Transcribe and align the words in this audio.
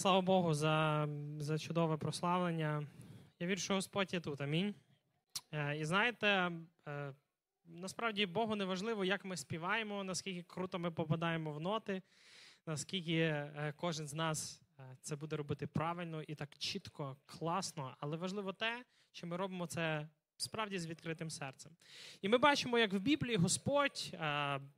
Слава 0.00 0.20
Богу, 0.20 0.54
за 0.54 1.08
за 1.38 1.58
чудове 1.58 1.96
прославлення. 1.96 2.86
Я 3.40 3.46
вірю, 3.46 3.60
що 3.60 3.74
Господь 3.74 4.14
є 4.14 4.20
тут. 4.20 4.40
Амінь. 4.40 4.74
Е, 5.52 5.76
і 5.78 5.84
знаєте, 5.84 6.52
е, 6.88 7.12
насправді 7.66 8.26
Богу 8.26 8.56
не 8.56 8.64
важливо, 8.64 9.04
як 9.04 9.24
ми 9.24 9.36
співаємо, 9.36 10.04
наскільки 10.04 10.42
круто 10.42 10.78
ми 10.78 10.90
попадаємо 10.90 11.52
в 11.52 11.60
ноти, 11.60 12.02
наскільки 12.66 13.16
е, 13.16 13.74
кожен 13.76 14.08
з 14.08 14.14
нас 14.14 14.62
це 15.00 15.16
буде 15.16 15.36
робити 15.36 15.66
правильно 15.66 16.22
і 16.22 16.34
так 16.34 16.58
чітко, 16.58 17.16
класно. 17.26 17.96
Але 17.98 18.16
важливо 18.16 18.52
те, 18.52 18.84
що 19.12 19.26
ми 19.26 19.36
робимо 19.36 19.66
це 19.66 20.08
справді 20.36 20.78
з 20.78 20.86
відкритим 20.86 21.30
серцем. 21.30 21.72
І 22.22 22.28
ми 22.28 22.38
бачимо, 22.38 22.78
як 22.78 22.92
в 22.92 22.98
Біблії 22.98 23.36
Господь 23.36 24.16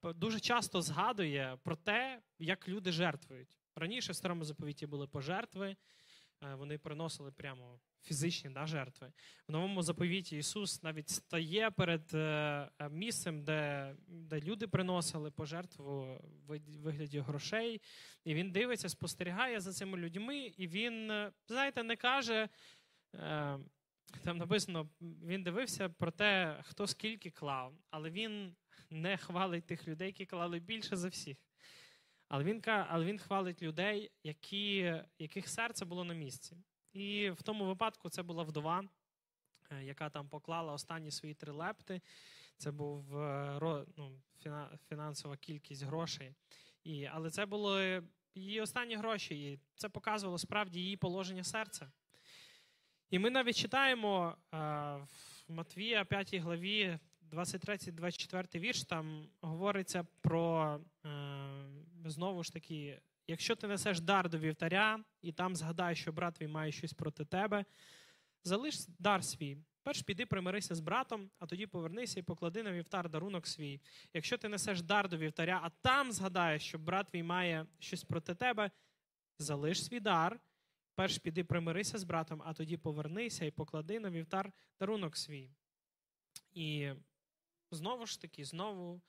дуже 0.02 0.41
часто 0.41 0.82
згадує 0.82 1.59
про 1.62 1.77
те, 1.77 2.20
як 2.39 2.68
люди 2.68 2.93
жертвують. 2.93 3.62
Раніше 3.77 4.12
в 4.12 4.16
старому 4.16 4.45
заповіті 4.45 4.86
були 4.86 5.07
пожертви, 5.07 5.76
е, 6.43 6.54
вони 6.54 6.79
приносили 6.79 7.32
прямо 7.32 7.80
фізичні 8.03 8.50
да, 8.50 8.67
жертви. 8.67 9.13
В 9.49 9.53
новому 9.53 9.82
заповіті 9.82 10.36
Ісус 10.36 10.82
навіть 10.82 11.08
стає 11.08 11.71
перед 11.71 12.14
е, 12.14 12.71
місцем, 12.90 13.44
де 13.44 13.94
де 14.08 14.40
люди 14.40 14.68
приносили 14.68 15.30
пожертву 15.30 16.21
в 16.46 16.58
вигляді 16.82 17.21
грошей, 17.21 17.80
і 18.25 18.35
він 18.35 18.53
дивиться, 18.53 18.89
спостерігає 18.89 19.61
за 19.61 19.72
цими 19.72 19.99
людьми, 19.99 20.39
і 20.39 20.68
він, 20.68 21.11
е, 21.11 21.32
знаєте, 21.49 21.82
не 21.82 21.96
каже. 21.96 22.49
Там 24.25 24.39
написано, 24.39 24.89
він 25.00 25.43
дивився 25.43 25.89
про 25.89 26.11
те, 26.11 26.61
хто 26.63 26.86
скільки 26.86 27.30
клав, 27.30 27.75
але 27.91 28.11
він 28.11 28.57
не 28.91 29.16
хвалить 29.16 29.66
тих 29.66 29.89
людей, 29.89 30.07
які 30.07 30.27
клали 30.27 30.58
більше 30.58 30.96
за 30.96 31.08
всіх. 31.08 31.36
Але 32.33 32.45
він 32.45 32.62
але 32.67 33.05
він 33.05 33.19
хвалить 33.19 33.62
людей, 33.62 34.11
які, 34.22 34.95
яких 35.19 35.48
серце 35.48 35.84
було 35.84 36.05
на 36.05 36.14
місці. 36.14 36.56
І 36.92 37.31
в 37.31 37.42
тому 37.42 37.66
випадку 37.66 38.08
це 38.08 38.22
була 38.22 38.42
вдова, 38.42 38.84
е, 39.70 39.84
яка 39.84 40.11
там 40.11 40.28
поклала 40.28 40.72
останні 40.72 41.10
свої 41.10 41.34
три 41.34 41.53
лепти. 41.53 42.00
Це 42.56 42.70
був 42.70 43.19
е, 43.19 43.86
ну, 43.97 44.22
фінансова 44.88 45.36
кількість 45.36 45.83
грошей. 45.83 46.34
І, 46.84 47.05
Але 47.05 47.30
це 47.30 47.47
були 47.47 48.03
її 48.34 48.60
останні 48.60 48.97
гроші, 48.97 49.53
і 49.53 49.58
це 49.75 49.88
показувало 49.88 50.38
справді 50.38 50.80
її 50.80 50.97
положення 50.97 51.44
серця. 51.44 51.92
І 53.10 53.19
ми 53.19 53.30
навіть 53.30 53.56
читаємо 53.56 54.36
е, 54.36 54.56
в 55.48 55.53
Матвія 55.53 56.05
5 56.05 56.34
главі 56.34 56.98
23-24 57.33 58.58
вірш, 58.58 58.84
там 58.84 59.28
говориться 59.41 60.06
про 60.20 60.80
знову 62.05 62.42
ж 62.42 62.53
таки, 62.53 63.00
якщо 63.27 63.56
ти 63.56 63.67
несеш 63.67 64.00
дар 64.00 64.28
до 64.28 64.39
вівтаря, 64.39 65.05
і 65.22 65.33
там 65.33 65.56
згадаєш, 65.56 66.00
що 66.00 66.12
брат 66.12 66.34
твій 66.34 66.48
має 66.48 66.72
щось 66.72 66.92
проти 66.92 67.25
тебе, 67.25 67.64
залиш 68.44 68.86
дар 68.98 69.25
свій. 69.25 69.59
Перш 69.83 70.03
піди 70.03 70.27
примирися 70.27 70.75
з 70.75 70.81
братом, 70.81 71.31
а 71.39 71.47
тоді 71.47 71.67
повернися 71.67 72.20
і 72.20 72.22
поклади 72.22 72.62
на 72.62 72.72
вівтар 72.72 73.09
дарунок 73.11 73.47
свій. 73.47 73.81
Якщо 74.14 74.39
ти 74.39 74.48
несеш 74.48 74.83
дар 74.83 75.09
до 75.09 75.17
вівтаря, 75.17 75.61
а 75.62 75.70
там 75.70 76.12
згадаєш, 76.12 76.62
що 76.62 76.78
брат 76.78 77.06
твій 77.06 77.22
має 77.22 77.67
щось 77.78 78.05
проти 78.05 78.34
тебе, 78.34 78.70
залиш 79.39 79.84
свій 79.84 80.00
дар. 80.00 80.41
Перш 80.94 81.19
піди 81.19 81.44
примирися 81.44 81.98
з 81.98 82.05
братом, 82.05 82.42
а 82.44 82.55
тоді 82.55 82.77
повернися 82.77 83.44
і 83.44 83.50
поклади 83.50 84.00
на 84.00 84.11
вівтар 84.11 84.53
дарунок 84.81 85.16
свій. 85.16 85.50
І 86.53 86.91
знову 87.70 88.06
ж 88.06 88.20
таки, 88.20 88.44
знову 88.44 89.00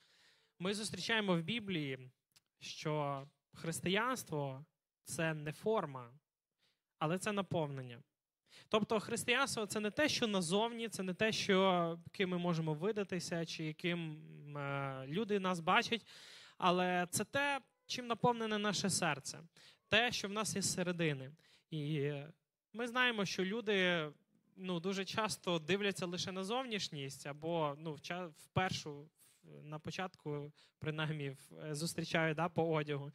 ми 0.59 0.73
зустрічаємо 0.73 1.38
в 1.38 1.41
Біблії 1.41 2.11
що 2.64 3.28
християнство 3.53 4.66
це 5.03 5.33
не 5.33 5.52
форма, 5.52 6.11
але 7.00 7.17
це 7.17 7.31
наповнення. 7.31 8.03
Тобто 8.69 9.00
християнство 9.00 9.66
це 9.66 9.80
не 9.80 9.92
те, 9.92 10.09
що 10.09 10.28
назовні, 10.28 10.89
це 10.89 11.03
не 11.03 11.14
те, 11.14 11.31
що 11.31 12.00
ким 12.11 12.29
ми 12.29 12.38
можемо 12.38 12.73
видатися, 12.73 13.46
чи 13.46 13.63
яким 13.63 14.18
е, 14.57 15.03
люди 15.07 15.40
нас 15.40 15.59
бачать, 15.59 16.07
але 16.57 17.07
це 17.09 17.23
те, 17.23 17.62
чим 17.85 18.07
наповнене 18.07 18.57
наше 18.57 18.90
серце, 18.90 19.40
те, 19.90 20.12
що 20.12 20.28
в 20.28 20.31
нас 20.31 20.56
є 20.56 20.62
зсередини. 20.62 21.31
І 21.72 22.12
ми 22.73 22.88
знаємо, 22.88 23.25
що 23.25 23.46
люди 23.46 24.09
ну, 24.56 24.79
дуже 24.79 25.06
часто 25.06 25.59
дивляться 25.59 26.06
лише 26.06 26.31
на 26.31 26.44
зовнішність, 26.44 27.28
або 27.28 27.75
ну, 27.78 27.97
в 28.38 28.47
першу 28.53 29.09
на 29.63 29.79
початку, 29.79 30.51
принаймні, 30.79 31.35
е, 31.63 31.75
зустрічаю 31.75 32.35
да, 32.35 32.49
по 32.49 32.73
одягу. 32.73 33.11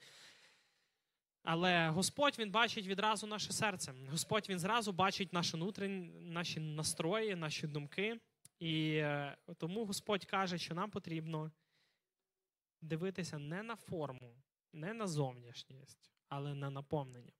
Але 1.42 1.88
Господь 1.88 2.38
Він 2.38 2.50
бачить 2.50 2.86
відразу 2.86 3.26
наше 3.26 3.52
серце. 3.52 3.94
Господь 4.10 4.48
Він 4.48 4.58
зразу 4.58 4.92
бачить 4.92 5.32
наші 5.32 5.56
внутрішні, 5.56 6.10
наші 6.20 6.60
настрої, 6.60 7.36
наші 7.36 7.66
думки. 7.66 8.20
І 8.58 8.94
е, 8.94 9.36
тому 9.56 9.84
Господь 9.84 10.24
каже, 10.24 10.58
що 10.58 10.74
нам 10.74 10.90
потрібно 10.90 11.50
дивитися 12.80 13.38
не 13.38 13.62
на 13.62 13.76
форму, 13.76 14.34
не 14.72 14.94
на 14.94 15.06
зовнішність, 15.06 16.12
але 16.28 16.54
на 16.54 16.70
наповнення. 16.70 17.32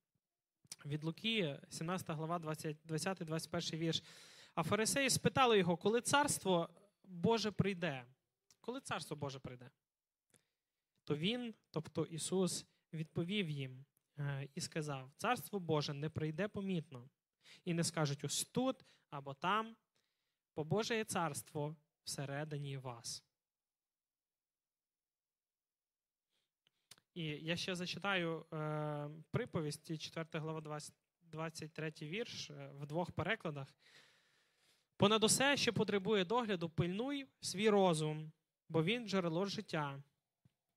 Від 0.86 1.04
Луки, 1.04 1.60
17 1.68 2.10
глава, 2.10 2.38
20-21 2.38 3.76
вірш. 3.76 4.02
А 4.54 4.62
фарисеї 4.62 5.10
спитали 5.10 5.58
його, 5.58 5.76
коли 5.76 6.00
царство 6.00 6.68
Боже 7.04 7.50
прийде. 7.50 8.04
Коли 8.68 8.80
царство 8.80 9.16
Боже 9.16 9.38
прийде, 9.38 9.70
то 11.04 11.16
Він, 11.16 11.54
тобто 11.70 12.04
Ісус, 12.04 12.66
відповів 12.92 13.50
їм 13.50 13.84
е, 14.18 14.48
і 14.54 14.60
сказав: 14.60 15.10
Царство 15.16 15.60
Боже 15.60 15.94
не 15.94 16.10
прийде 16.10 16.48
помітно, 16.48 17.10
і 17.64 17.74
не 17.74 17.84
скажуть 17.84 18.24
ось 18.24 18.44
тут 18.44 18.84
або 19.10 19.34
там, 19.34 19.76
бо 20.56 20.64
Боже 20.64 20.96
є 20.96 21.04
царство 21.04 21.76
всередині 22.04 22.76
вас. 22.76 23.24
І 27.14 27.24
я 27.24 27.56
ще 27.56 27.74
зачитаю 27.74 28.46
е, 28.52 29.10
приповісті, 29.30 29.98
4 29.98 30.26
глава 30.32 30.80
23 31.22 31.92
вірш 32.02 32.50
е, 32.50 32.70
в 32.74 32.86
двох 32.86 33.12
перекладах. 33.12 33.74
Понад 34.96 35.24
усе, 35.24 35.56
що 35.56 35.72
потребує 35.72 36.24
догляду, 36.24 36.70
пильнуй 36.70 37.26
свій 37.40 37.70
розум, 37.70 38.32
бо 38.68 38.82
він 38.82 39.08
джерело 39.08 39.46
життя. 39.46 40.02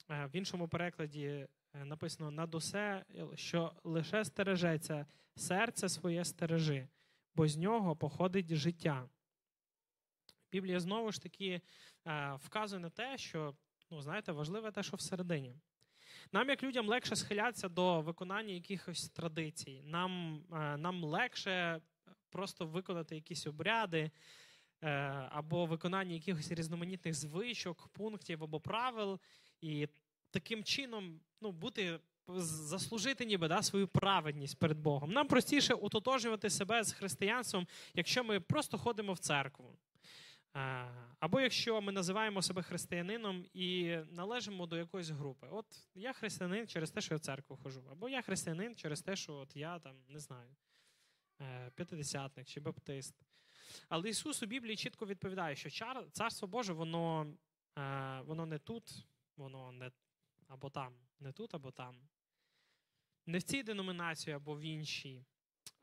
Е, 0.10 0.26
в 0.26 0.36
іншому 0.36 0.68
перекладі 0.68 1.26
е, 1.26 1.48
написано 1.86 2.32
над 2.32 2.56
усе, 2.56 3.06
що 3.36 3.74
лише 3.84 4.26
стережеться, 4.26 5.06
серце 5.36 5.90
своє 5.90 6.26
стережи, 6.26 6.88
бо 7.36 7.48
з 7.48 7.58
нього 7.58 7.96
походить 7.96 8.56
життя. 8.56 9.10
Біблія 10.52 10.80
знову 10.80 11.12
ж 11.12 11.22
таки 11.22 11.62
е, 12.08 12.34
вказує 12.34 12.82
на 12.82 12.90
те, 12.90 13.18
що 13.18 13.56
ну, 13.92 14.02
знаєте, 14.02 14.32
важливе 14.32 14.72
те, 14.72 14.84
що 14.84 14.98
всередині. 14.98 15.56
Нам, 16.32 16.50
як 16.50 16.64
людям, 16.64 16.88
легше 16.88 17.16
схилятися 17.16 17.70
до 17.70 18.02
виконання 18.02 18.54
якихось 18.54 19.10
традицій. 19.10 19.82
Нам, 19.86 20.44
Нам 20.78 21.04
легше 21.04 21.82
просто 22.30 22.66
виконати 22.66 23.16
якісь 23.16 23.48
обряди. 23.48 24.12
Е, 24.84 24.90
або 25.32 25.66
виконання 25.66 26.14
якихось 26.14 26.52
різноманітних 26.52 27.14
звичок, 27.14 27.88
пунктів 27.88 28.44
або 28.44 28.60
правил, 28.60 29.20
і 29.62 29.88
таким 30.32 30.64
чином 30.64 31.20
ну, 31.42 31.52
бути. 31.52 32.00
Заслужити 32.38 33.26
ніби 33.26 33.48
да, 33.48 33.62
свою 33.62 33.88
праведність 33.88 34.60
перед 34.60 34.80
Богом. 34.80 35.12
Нам 35.12 35.28
простіше 35.28 35.74
утотожувати 35.74 36.50
себе 36.50 36.84
з 36.84 36.94
християнством, 36.94 37.68
якщо 37.94 38.24
ми 38.24 38.40
просто 38.40 38.78
ходимо 38.78 39.14
в 39.14 39.18
церкву. 39.20 39.78
Е, 40.56 40.92
або 41.20 41.42
якщо 41.42 41.82
ми 41.82 41.92
називаємо 41.92 42.42
себе 42.42 42.62
християнином 42.62 43.46
і 43.54 43.98
належимо 44.12 44.66
до 44.66 44.78
якоїсь 44.78 45.10
групи. 45.10 45.48
От 45.52 45.66
я 45.96 46.14
християнин 46.14 46.68
через 46.68 46.92
те, 46.92 47.02
що 47.02 47.14
я 47.14 47.18
в 47.18 47.22
церкву 47.22 47.58
хожу, 47.64 47.84
або 47.92 48.10
я 48.10 48.22
християнин 48.22 48.76
через 48.76 49.02
те, 49.02 49.16
що 49.16 49.34
от 49.34 49.56
я 49.56 49.80
там 49.80 49.96
не 50.08 50.20
знаю, 50.20 50.56
е, 51.42 51.72
п'ятидесятник 51.76 52.48
чи 52.48 52.60
баптист. 52.60 53.16
Але 53.90 54.10
Ісус 54.10 54.44
у 54.44 54.46
Біблії 54.46 54.76
чітко 54.76 55.06
відповідає, 55.06 55.56
що 55.56 55.70
Царство 56.12 56.48
Боже, 56.48 56.74
воно 56.74 57.34
е, 57.78 58.22
воно 58.26 58.46
не 58.46 58.58
тут, 58.58 59.06
воно 59.38 59.72
не 59.72 59.92
або 60.48 60.70
там, 60.70 60.94
не 61.20 61.32
тут, 61.32 61.56
або 61.56 61.72
там. 61.72 61.96
Не 63.26 63.38
в 63.38 63.44
цій 63.44 63.64
деномінації 63.64 64.36
або 64.36 64.56
в 64.56 64.62
іншій. 64.62 65.26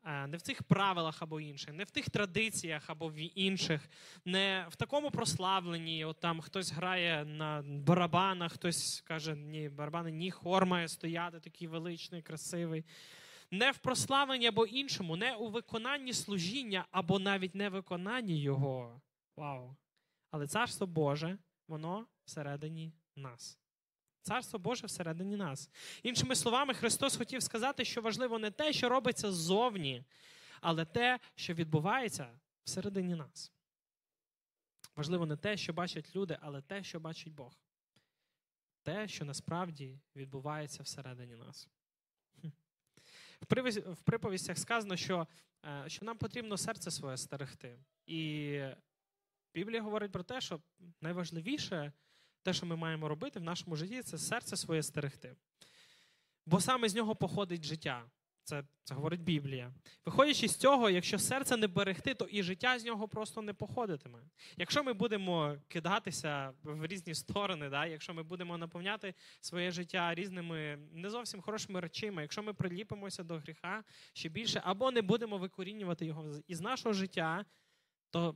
Е, 0.05 0.27
не 0.27 0.37
в 0.37 0.41
цих 0.41 0.63
правилах 0.63 1.21
або 1.21 1.41
інших, 1.41 1.73
не 1.73 1.83
в 1.83 1.91
тих 1.91 2.09
традиціях 2.09 2.89
або 2.89 3.09
в 3.09 3.39
інших, 3.39 3.89
не 4.25 4.65
в 4.69 4.75
такому 4.75 5.11
прославленні. 5.11 6.05
От 6.05 6.19
там 6.19 6.41
хтось 6.41 6.71
грає 6.71 7.25
на 7.25 7.63
барабанах, 7.65 8.53
хтось 8.53 9.01
каже, 9.01 9.35
ні, 9.35 9.69
барабани, 9.69 10.11
ні, 10.11 10.31
хор 10.31 10.65
має 10.65 10.87
стояти, 10.87 11.39
такий 11.39 11.67
величний, 11.67 12.21
красивий 12.21 12.85
не 13.51 13.71
в 13.71 13.77
прославленні 13.77 14.47
або 14.47 14.65
іншому, 14.65 15.15
не 15.15 15.35
у 15.35 15.49
виконанні 15.49 16.13
служіння, 16.13 16.85
або 16.91 17.19
навіть 17.19 17.55
не 17.55 17.69
виконанні 17.69 18.41
Його. 18.41 19.01
Вау! 19.35 19.75
Але 20.31 20.47
Царство 20.47 20.87
Боже, 20.87 21.37
воно 21.67 22.07
всередині 22.25 22.93
нас. 23.15 23.59
Царство 24.21 24.59
Боже 24.59 24.87
всередині 24.87 25.35
нас. 25.35 25.69
Іншими 26.03 26.35
словами, 26.35 26.73
Христос 26.73 27.17
хотів 27.17 27.43
сказати, 27.43 27.85
що 27.85 28.01
важливо 28.01 28.39
не 28.39 28.51
те, 28.51 28.73
що 28.73 28.89
робиться 28.89 29.31
ззовні, 29.31 30.03
але 30.61 30.85
те, 30.85 31.19
що 31.35 31.53
відбувається 31.53 32.39
всередині 32.63 33.15
нас. 33.15 33.53
Важливо 34.95 35.25
не 35.25 35.37
те, 35.37 35.57
що 35.57 35.73
бачать 35.73 36.15
люди, 36.15 36.37
але 36.41 36.61
те, 36.61 36.83
що 36.83 36.99
бачить 36.99 37.33
Бог. 37.33 37.53
Те, 38.83 39.07
що 39.07 39.25
насправді 39.25 39.99
відбувається 40.15 40.83
всередині 40.83 41.35
нас. 41.35 41.67
В 43.41 44.01
приповістях 44.03 44.57
сказано, 44.57 44.95
що 44.95 45.27
е, 45.65 45.83
що 45.87 46.05
нам 46.05 46.17
потрібно 46.17 46.57
серце 46.57 46.91
своє 46.91 47.17
стерегти. 47.17 47.79
І 48.05 48.61
Біблія 49.53 49.81
говорить 49.81 50.11
про 50.11 50.23
те, 50.23 50.41
що 50.41 50.59
найважливіше, 51.01 51.91
те, 52.43 52.53
що 52.53 52.65
ми 52.65 52.75
маємо 52.75 53.07
робити 53.07 53.39
в 53.39 53.43
нашому 53.43 53.75
житті, 53.75 54.03
це 54.03 54.17
серце 54.17 54.57
своє 54.57 54.83
стерегти. 54.83 55.35
Бо 56.45 56.61
саме 56.61 56.89
з 56.89 56.95
нього 56.95 57.15
походить 57.15 57.63
життя. 57.63 58.05
Це 58.49 58.63
це 58.83 58.95
говорить 58.95 59.21
Біблія. 59.21 59.73
Виходячи 60.05 60.47
з 60.47 60.55
цього, 60.55 60.89
якщо 60.89 61.19
серце 61.19 61.57
не 61.57 61.67
берегти, 61.67 62.13
то 62.13 62.25
і 62.25 62.43
життя 62.43 62.79
з 62.79 62.85
нього 62.85 63.07
просто 63.07 63.41
не 63.41 63.53
походитиме. 63.53 64.19
Якщо 64.57 64.83
ми 64.83 64.93
будемо 64.93 65.57
кидатися 65.67 66.53
в 66.63 66.87
різні 66.87 67.15
сторони, 67.15 67.69
да, 67.69 67.85
якщо 67.85 68.13
ми 68.13 68.23
будемо 68.23 68.57
наповняти 68.57 69.13
своє 69.41 69.71
життя 69.71 70.15
різними 70.15 70.77
не 70.91 71.09
зовсім 71.09 71.41
хорошими 71.41 71.79
речами, 71.79 72.21
якщо 72.21 72.43
ми 72.43 72.53
приліпимося 72.53 73.23
до 73.23 73.37
гріха 73.37 73.83
ще 74.13 74.29
більше, 74.29 74.61
або 74.65 74.91
не 74.91 75.01
будемо 75.01 75.37
викорінювати 75.37 76.05
його 76.05 76.35
із 76.47 76.61
нашого 76.61 76.93
життя, 76.93 77.45
то 78.09 78.35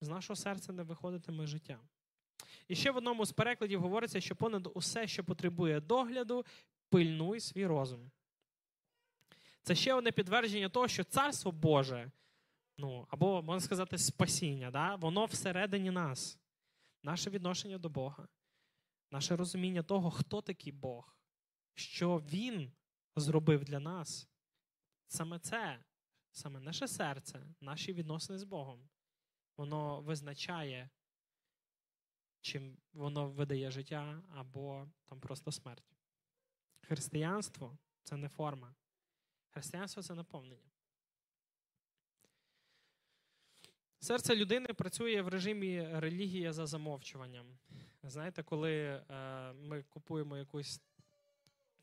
з 0.00 0.08
нашого 0.08 0.36
серця 0.36 0.72
не 0.72 0.82
виходитиме 0.82 1.46
життя. 1.46 1.78
І 2.68 2.74
ще 2.74 2.90
в 2.90 2.96
одному 2.96 3.24
з 3.24 3.32
перекладів 3.32 3.80
говориться, 3.80 4.20
що 4.20 4.36
понад 4.36 4.68
усе, 4.74 5.06
що 5.06 5.24
потребує 5.24 5.80
догляду, 5.80 6.44
пильнуй 6.90 7.40
свій 7.40 7.66
розум. 7.66 8.10
Це 9.62 9.74
ще 9.74 9.94
одне 9.94 10.12
підтвердження 10.12 10.68
того, 10.68 10.88
що 10.88 11.04
царство 11.04 11.52
Боже, 11.52 12.12
ну, 12.78 13.06
або, 13.10 13.42
можна 13.42 13.60
сказати, 13.60 13.98
спасіння, 13.98 14.70
да? 14.70 14.94
воно 14.94 15.24
всередині 15.24 15.90
нас. 15.90 16.38
Наше 17.02 17.30
відношення 17.30 17.78
до 17.78 17.88
Бога, 17.88 18.28
наше 19.10 19.36
розуміння 19.36 19.82
того, 19.82 20.10
хто 20.10 20.42
такий 20.42 20.72
Бог, 20.72 21.16
що 21.74 22.18
Він 22.18 22.72
зробив 23.16 23.64
для 23.64 23.80
нас. 23.80 24.28
Саме 25.06 25.38
це, 25.38 25.84
саме 26.30 26.60
наше 26.60 26.88
серце, 26.88 27.46
наші 27.60 27.92
відносини 27.92 28.38
з 28.38 28.44
Богом, 28.44 28.88
воно 29.56 30.00
визначає, 30.00 30.90
чим 32.40 32.78
воно 32.92 33.30
видає 33.30 33.70
життя 33.70 34.22
або 34.28 34.88
там 35.04 35.20
просто 35.20 35.52
смерть. 35.52 35.96
Християнство 36.80 37.78
це 38.02 38.16
не 38.16 38.28
форма. 38.28 38.74
Християнство 39.52 40.02
це 40.02 40.14
наповнення. 40.14 40.70
Серце 43.98 44.36
людини 44.36 44.66
працює 44.66 45.22
в 45.22 45.28
режимі 45.28 45.88
релігія 45.92 46.52
за 46.52 46.66
замовчуванням. 46.66 47.46
Знаєте, 48.02 48.42
коли 48.42 48.72
е, 48.72 49.02
ми 49.52 49.82
купуємо 49.82 50.36
якусь 50.36 50.80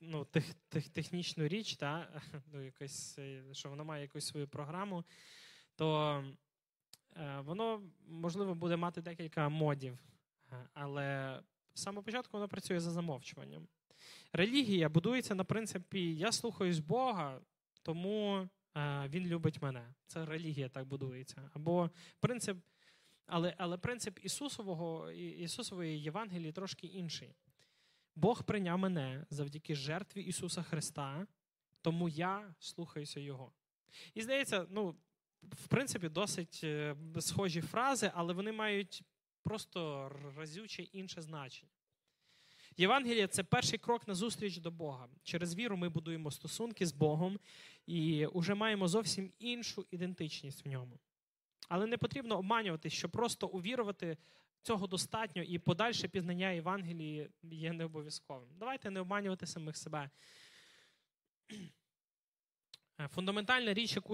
ну, 0.02 0.26
тех, 0.26 0.54
тех, 0.70 0.90
технічну 0.90 1.48
річ, 1.48 1.76
та, 1.76 2.22
ну, 2.54 2.62
якось, 2.62 3.20
е, 3.20 3.44
що 3.52 3.70
вона 3.70 3.84
має 3.84 4.02
якусь 4.02 4.28
свою 4.28 4.48
програму, 4.48 5.04
то 5.76 6.24
е, 7.18 7.40
воно, 7.40 7.82
можливо, 8.08 8.56
буде 8.56 8.76
мати 8.76 9.02
декілька 9.02 9.50
модів. 9.50 10.00
Але 10.74 11.40
з 11.74 11.82
самого 11.82 12.04
початку 12.04 12.38
воно 12.38 12.48
працює 12.48 12.80
за 12.80 12.92
замовчуванням. 12.92 13.68
Релігія 14.34 14.90
будується 14.90 15.36
на 15.36 15.44
принципі 15.44 16.16
Я 16.16 16.32
слухаюсь 16.32 16.80
Бога, 16.80 17.42
тому 17.82 18.50
е, 18.78 19.08
він 19.10 19.28
любить 19.28 19.62
мене. 19.62 19.94
Це 20.08 20.26
релігія 20.26 20.70
так 20.70 20.86
будується. 20.86 21.50
Або 21.54 21.90
принцип, 22.20 22.58
але 23.26 23.56
але 23.58 23.78
принцип 23.78 24.20
Ісусового, 24.24 25.12
Ісусової 25.12 26.02
Євангелії 26.02 26.52
трошки 26.52 26.88
інший. 26.88 27.36
Бог 28.16 28.44
прийняв 28.44 28.80
мене 28.80 29.26
завдяки 29.30 29.76
жертві 29.76 30.22
Ісуса 30.22 30.64
Христа, 30.64 31.28
тому 31.82 32.10
я 32.10 32.56
слухаюся 32.60 33.20
Його. 33.20 33.52
І 34.14 34.22
здається, 34.22 34.66
ну, 34.70 34.96
в 35.42 35.68
принципі, 35.68 36.10
досить 36.10 36.62
е, 36.64 36.96
схожі 37.20 37.62
фрази, 37.62 38.12
але 38.16 38.34
вони 38.34 38.52
мають 38.52 39.04
просто 39.44 40.10
разюче 40.38 40.84
інше 40.84 41.22
значення. 41.22 41.72
Євангелія 42.78 43.28
це 43.28 43.44
перший 43.44 43.80
крок 43.80 44.08
на 44.08 44.14
зустріч 44.14 44.58
до 44.58 44.72
Бога. 44.72 45.08
Через 45.24 45.56
віру 45.56 45.78
ми 45.78 45.90
будуємо 45.90 46.32
стосунки 46.32 46.86
з 46.86 46.92
Богом 46.92 47.40
і 47.88 48.28
вже 48.34 48.54
маємо 48.56 48.88
зовсім 48.88 49.32
іншу 49.40 49.86
ідентичність 49.92 50.66
в 50.66 50.70
ньому. 50.70 51.00
Але 51.70 51.86
не 51.86 51.98
потрібно 51.98 52.38
обманювати, 52.38 52.90
що 52.90 53.10
просто 53.10 53.48
увірувати 53.48 54.18
цього 54.62 54.88
достатньо, 54.88 55.42
і 55.42 55.60
подальше 55.60 56.08
пізнання 56.08 56.50
Євангелії 56.50 57.30
є 57.44 57.74
не 57.74 57.86
обов'язковим. 57.86 58.50
Давайте 58.60 58.90
не 58.90 59.00
обманювати 59.00 59.46
самих 59.46 59.78
себе. 59.78 60.10
Фундаментальна 63.10 63.74
річ, 63.74 63.96
яку 63.96 64.14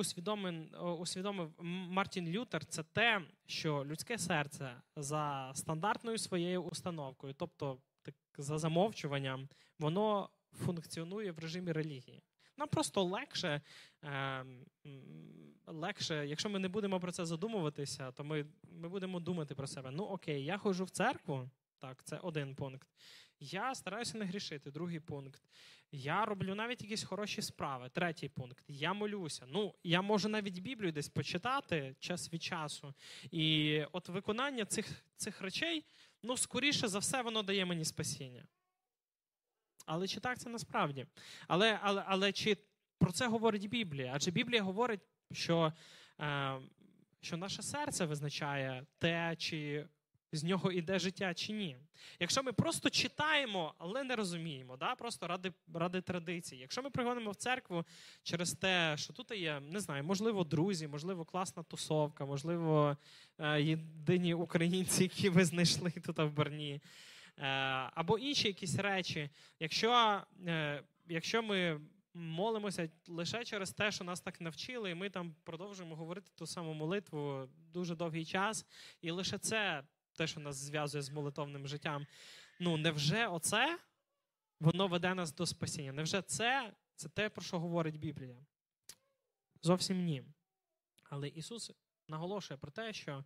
усвідомив 1.00 1.54
Мартін 1.63 2.28
Лютер, 2.28 2.66
це 2.66 2.84
те, 2.84 3.22
що 3.46 3.86
людське 3.86 4.18
серце 4.18 4.81
за 4.96 5.52
стандартною 5.56 6.18
своєю 6.18 6.63
установкою, 6.63 7.34
тобто 7.34 7.78
так, 8.06 8.16
за 8.38 8.57
замовчуванням, 8.57 9.50
воно 9.80 10.30
функціонує 10.54 11.31
в 11.31 11.40
режимі 11.40 11.72
релігії. 11.72 12.24
Нам 12.57 12.68
просто 12.68 13.04
легше, 13.04 13.62
е, 14.04 14.46
легше, 15.68 16.28
якщо 16.28 16.50
ми 16.50 16.60
не 16.60 16.68
будемо 16.68 17.00
про 17.00 17.12
це 17.12 17.25
задумуватися, 17.25 18.12
то 18.12 18.24
ми 18.24 18.46
ми 18.72 18.90
будемо 18.90 19.19
думати 19.19 19.56
про 19.56 19.68
себе. 19.68 19.92
Ну 19.92 20.04
окей, 20.04 20.44
я 20.44 20.57
ходжу 20.57 20.84
в 20.84 20.90
церкву, 20.90 21.50
так, 21.80 22.04
це 22.04 22.18
один 22.18 22.56
пункт. 22.56 22.88
Я 23.39 23.75
стараюся 23.75 24.17
не 24.17 24.25
грішити, 24.25 24.71
другий 24.71 24.99
пункт. 24.99 25.41
Я 25.91 26.25
роблю 26.25 26.55
навіть 26.55 26.81
якісь 26.81 27.03
хороші 27.03 27.41
справи, 27.41 27.89
третій 27.89 28.29
пункт. 28.29 28.65
Я 28.67 28.93
молюся. 28.93 29.45
Ну, 29.47 29.75
я 29.83 30.01
можу 30.01 30.29
навіть 30.29 30.59
Біблію 30.59 30.91
десь 30.91 31.09
почитати 31.09 31.95
час 31.99 32.33
від 32.33 32.43
часу. 32.43 32.93
І 33.31 33.81
от 33.91 34.09
виконання 34.09 34.65
цих, 34.65 35.05
цих 35.17 35.41
речей 35.41 35.85
ну, 36.23 36.37
скоріше 36.37 36.87
за 36.87 36.99
все, 36.99 37.21
воно 37.21 37.43
дає 37.43 37.65
мені 37.65 37.85
спасіння. 37.85 38.47
Але 39.85 40.07
чи 40.07 40.19
так 40.19 40.39
це 40.39 40.49
насправді? 40.49 41.05
Але 41.47 41.79
але, 41.81 42.03
але 42.07 42.31
чи 42.31 42.57
про 42.97 43.11
це 43.11 43.27
говорить 43.27 43.69
Біблія? 43.69 44.11
Адже 44.15 44.31
Біблія 44.31 44.61
говорить, 44.61 45.01
що 45.31 45.73
е, 46.19 46.59
що 47.21 47.37
наше 47.37 47.61
серце 47.61 48.06
визначає 48.06 48.85
те, 48.97 49.35
чи 49.35 49.87
з 50.35 50.44
нього 50.44 50.71
йде 50.71 50.99
життя 50.99 51.33
чи 51.33 51.54
ні. 51.54 51.77
Якщо 52.19 52.44
ми 52.44 52.54
просто 52.54 52.89
читаємо, 52.89 53.73
але 53.77 54.04
не 54.04 54.15
розуміємо, 54.15 54.77
да? 54.77 54.95
просто 54.95 55.27
ради 55.27 55.54
ради 55.73 56.01
традиції. 56.01 56.61
Якщо 56.61 56.83
ми 56.83 56.89
приходимо 56.89 57.31
в 57.31 57.35
церкву 57.35 57.85
через 58.23 58.54
те, 58.54 58.97
що 58.97 59.13
тут 59.13 59.31
є, 59.31 59.59
не 59.59 59.80
знаю, 59.80 60.04
можливо, 60.04 60.44
друзі, 60.44 60.87
можливо, 60.87 61.25
класна 61.25 61.63
тусовка, 61.63 62.25
можливо, 62.25 62.97
е, 63.39 63.61
єдині 63.61 64.33
українці, 64.33 65.04
які 65.04 65.30
ви 65.30 65.45
знайшли 65.45 65.92
тут 65.92 66.19
в 66.19 66.30
Берні, 66.30 66.81
е, 67.37 67.45
або 67.94 68.18
інші 68.18 68.47
якісь 68.47 68.75
речі. 68.75 69.30
Якщо, 69.59 70.21
е, 70.47 70.83
Якщо 71.07 71.44
ми 71.44 71.80
молимося 72.15 72.89
лише 73.07 73.45
через 73.45 73.71
те, 73.71 73.92
що 73.92 74.04
нас 74.04 74.21
так 74.21 74.42
навчили, 74.42 74.92
і 74.92 74.95
ми 74.95 75.09
там 75.09 75.35
продовжуємо 75.44 75.95
говорити 75.95 76.31
ту 76.35 76.47
саму 76.47 76.73
молитву 76.73 77.49
дуже 77.73 77.95
довгий 77.95 78.25
час, 78.25 78.65
і 79.01 79.11
лише 79.11 79.37
це 79.37 79.83
те, 80.16 80.28
що 80.28 80.40
нас 80.40 80.56
зв'язує 80.56 81.02
з 81.02 81.10
молитовним 81.10 81.68
життям. 81.68 82.07
Ну, 82.60 82.78
невже 82.78 83.28
оце 83.28 83.80
воно 84.60 84.88
веде 84.88 85.14
нас 85.14 85.34
до 85.34 85.45
спасіння? 85.45 85.92
Невже 85.92 86.22
це 86.22 86.74
це 86.95 87.10
те, 87.10 87.30
про 87.30 87.44
що 87.44 87.60
говорить 87.60 88.00
Біблія? 88.00 88.45
Зовсім 89.62 90.04
ні. 90.04 90.24
Але 91.04 91.28
Ісус 91.28 91.72
наголошує 92.07 92.57
про 92.57 92.72
те, 92.72 92.94
що 92.94 93.24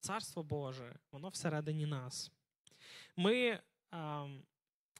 Царство 0.00 0.42
Боже, 0.42 0.98
воно 1.12 1.28
всередині 1.28 1.86
нас. 1.86 2.32
Ми, 3.16 3.60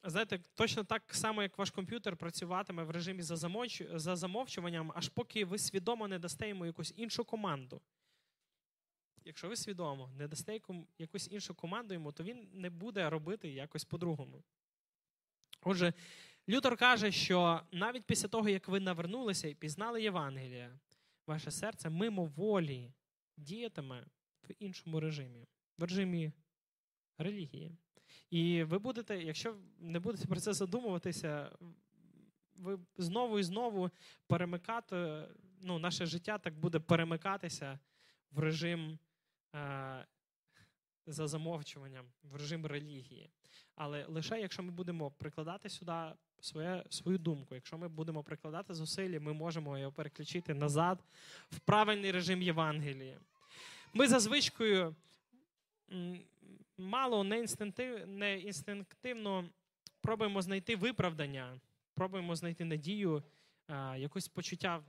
знаєте, 0.04 0.38
точно 0.54 0.84
так 0.84 1.14
само, 1.14 1.42
як 1.42 1.58
ваш 1.58 1.70
комп'ютер 1.70 2.16
працюватиме 2.16 2.84
в 2.84 2.90
режимі 2.90 3.22
за 3.92 4.16
замовчуванням, 4.16 4.92
аж 4.94 5.08
поки 5.08 5.44
ви 5.44 5.58
свідомо 5.58 6.08
не 6.08 6.18
дасте 6.18 6.48
йому 6.48 6.66
якусь 6.66 6.94
іншу 6.96 7.24
команду 7.24 7.80
якщо 9.26 9.48
ви 9.48 9.56
свідомо 9.56 10.10
не 10.16 10.28
дасте 10.28 10.60
якусь 10.98 11.28
іншу 11.30 11.54
команду 11.54 11.94
йому, 11.94 12.12
то 12.12 12.24
він 12.24 12.48
не 12.52 12.70
буде 12.70 13.10
робити 13.10 13.48
якось 13.48 13.84
по-другому. 13.84 14.42
Отже, 15.62 15.92
Лютер 16.48 16.76
каже, 16.76 17.12
що 17.12 17.60
навіть 17.72 18.04
після 18.04 18.28
того, 18.28 18.48
як 18.48 18.68
ви 18.68 18.80
навернулися 18.80 19.48
і 19.48 19.54
пізнали 19.54 20.02
Євангелія, 20.02 20.78
ваше 21.26 21.50
серце 21.50 21.90
мимоволі 21.90 22.92
діятиме 23.36 24.06
в 24.42 24.52
іншому 24.58 25.00
режимі, 25.00 25.46
в 25.78 25.82
режимі 25.82 26.32
релігії. 27.18 27.76
І 28.30 28.62
ви 28.62 28.78
будете, 28.78 29.22
якщо 29.22 29.56
не 29.78 30.00
будете 30.00 30.28
про 30.28 30.40
це 30.40 30.52
задумуватися, 30.52 31.50
ви 32.54 32.78
знову 32.96 33.38
і 33.38 33.42
знову 33.42 33.90
перемикати, 34.26 35.28
ну, 35.60 35.78
наше 35.78 36.06
життя 36.06 36.38
так 36.38 36.58
буде 36.58 36.78
перемикатися 36.78 37.78
в 38.30 38.38
режим 38.38 38.98
за 41.06 41.26
замовчуванням, 41.26 42.06
в 42.22 42.36
режим 42.36 42.66
релігії. 42.66 43.30
Але 43.74 44.06
лише 44.06 44.40
якщо 44.40 44.62
ми 44.62 44.70
будемо 44.70 45.10
прикладати 45.10 45.68
сюди 45.68 46.12
своє, 46.40 46.84
свою 46.90 47.18
думку, 47.18 47.54
якщо 47.54 47.78
ми 47.78 47.88
будемо 47.88 48.22
прикладати 48.22 48.74
зусилля, 48.74 49.20
ми 49.20 49.32
можемо 49.32 49.78
його 49.78 49.92
переключити 49.92 50.54
назад 50.54 51.04
в 51.50 51.58
правильний 51.58 52.10
режим 52.10 52.42
Євангелії. 52.42 53.18
Ми 53.94 54.08
за 54.08 54.20
звичкою 54.20 54.96
мало 56.78 57.24
не, 57.24 57.38
інстинктив, 57.38 58.08
не 58.08 58.38
інстинктивно 58.38 59.48
пробуємо 60.00 60.42
знайти 60.42 60.76
виправдання, 60.76 61.60
пробуємо 61.94 62.36
знайти 62.36 62.64
надію, 62.64 63.22
якось 63.96 64.28
почуття 64.28 64.82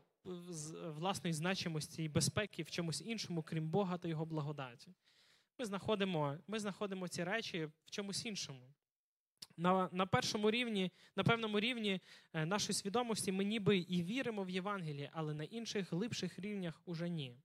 власної 0.96 1.34
значимості 1.34 2.03
і 2.03 2.10
безпеки 2.10 2.63
в 2.63 2.69
чомусь 2.69 3.01
іншому, 3.01 3.43
крім 3.43 3.69
Бога 3.69 3.98
та 3.98 4.07
Його 4.07 4.25
благодаті. 4.25 4.93
Ми 5.60 5.65
знаходимо 5.65 6.38
ми 6.48 6.60
знаходимо 6.60 7.07
ці 7.07 7.24
речі 7.24 7.65
в 7.86 7.91
чомусь 7.91 8.25
іншому. 8.25 8.74
На 9.57 9.89
на 9.91 10.05
першому 10.05 10.51
рівні, 10.51 10.91
на 11.15 11.24
певному 11.24 11.60
рівні 11.60 12.01
е, 12.34 12.46
нашої 12.46 12.74
свідомості 12.74 13.31
ми 13.31 13.43
ніби 13.43 13.77
і 13.77 14.03
віримо 14.03 14.43
в 14.43 14.50
Євангеліє, 14.50 15.10
але 15.13 15.34
на 15.34 15.43
інших 15.43 15.91
глибших 15.91 16.39
рівнях 16.39 16.81
уже 16.86 17.10
ні. 17.10 17.38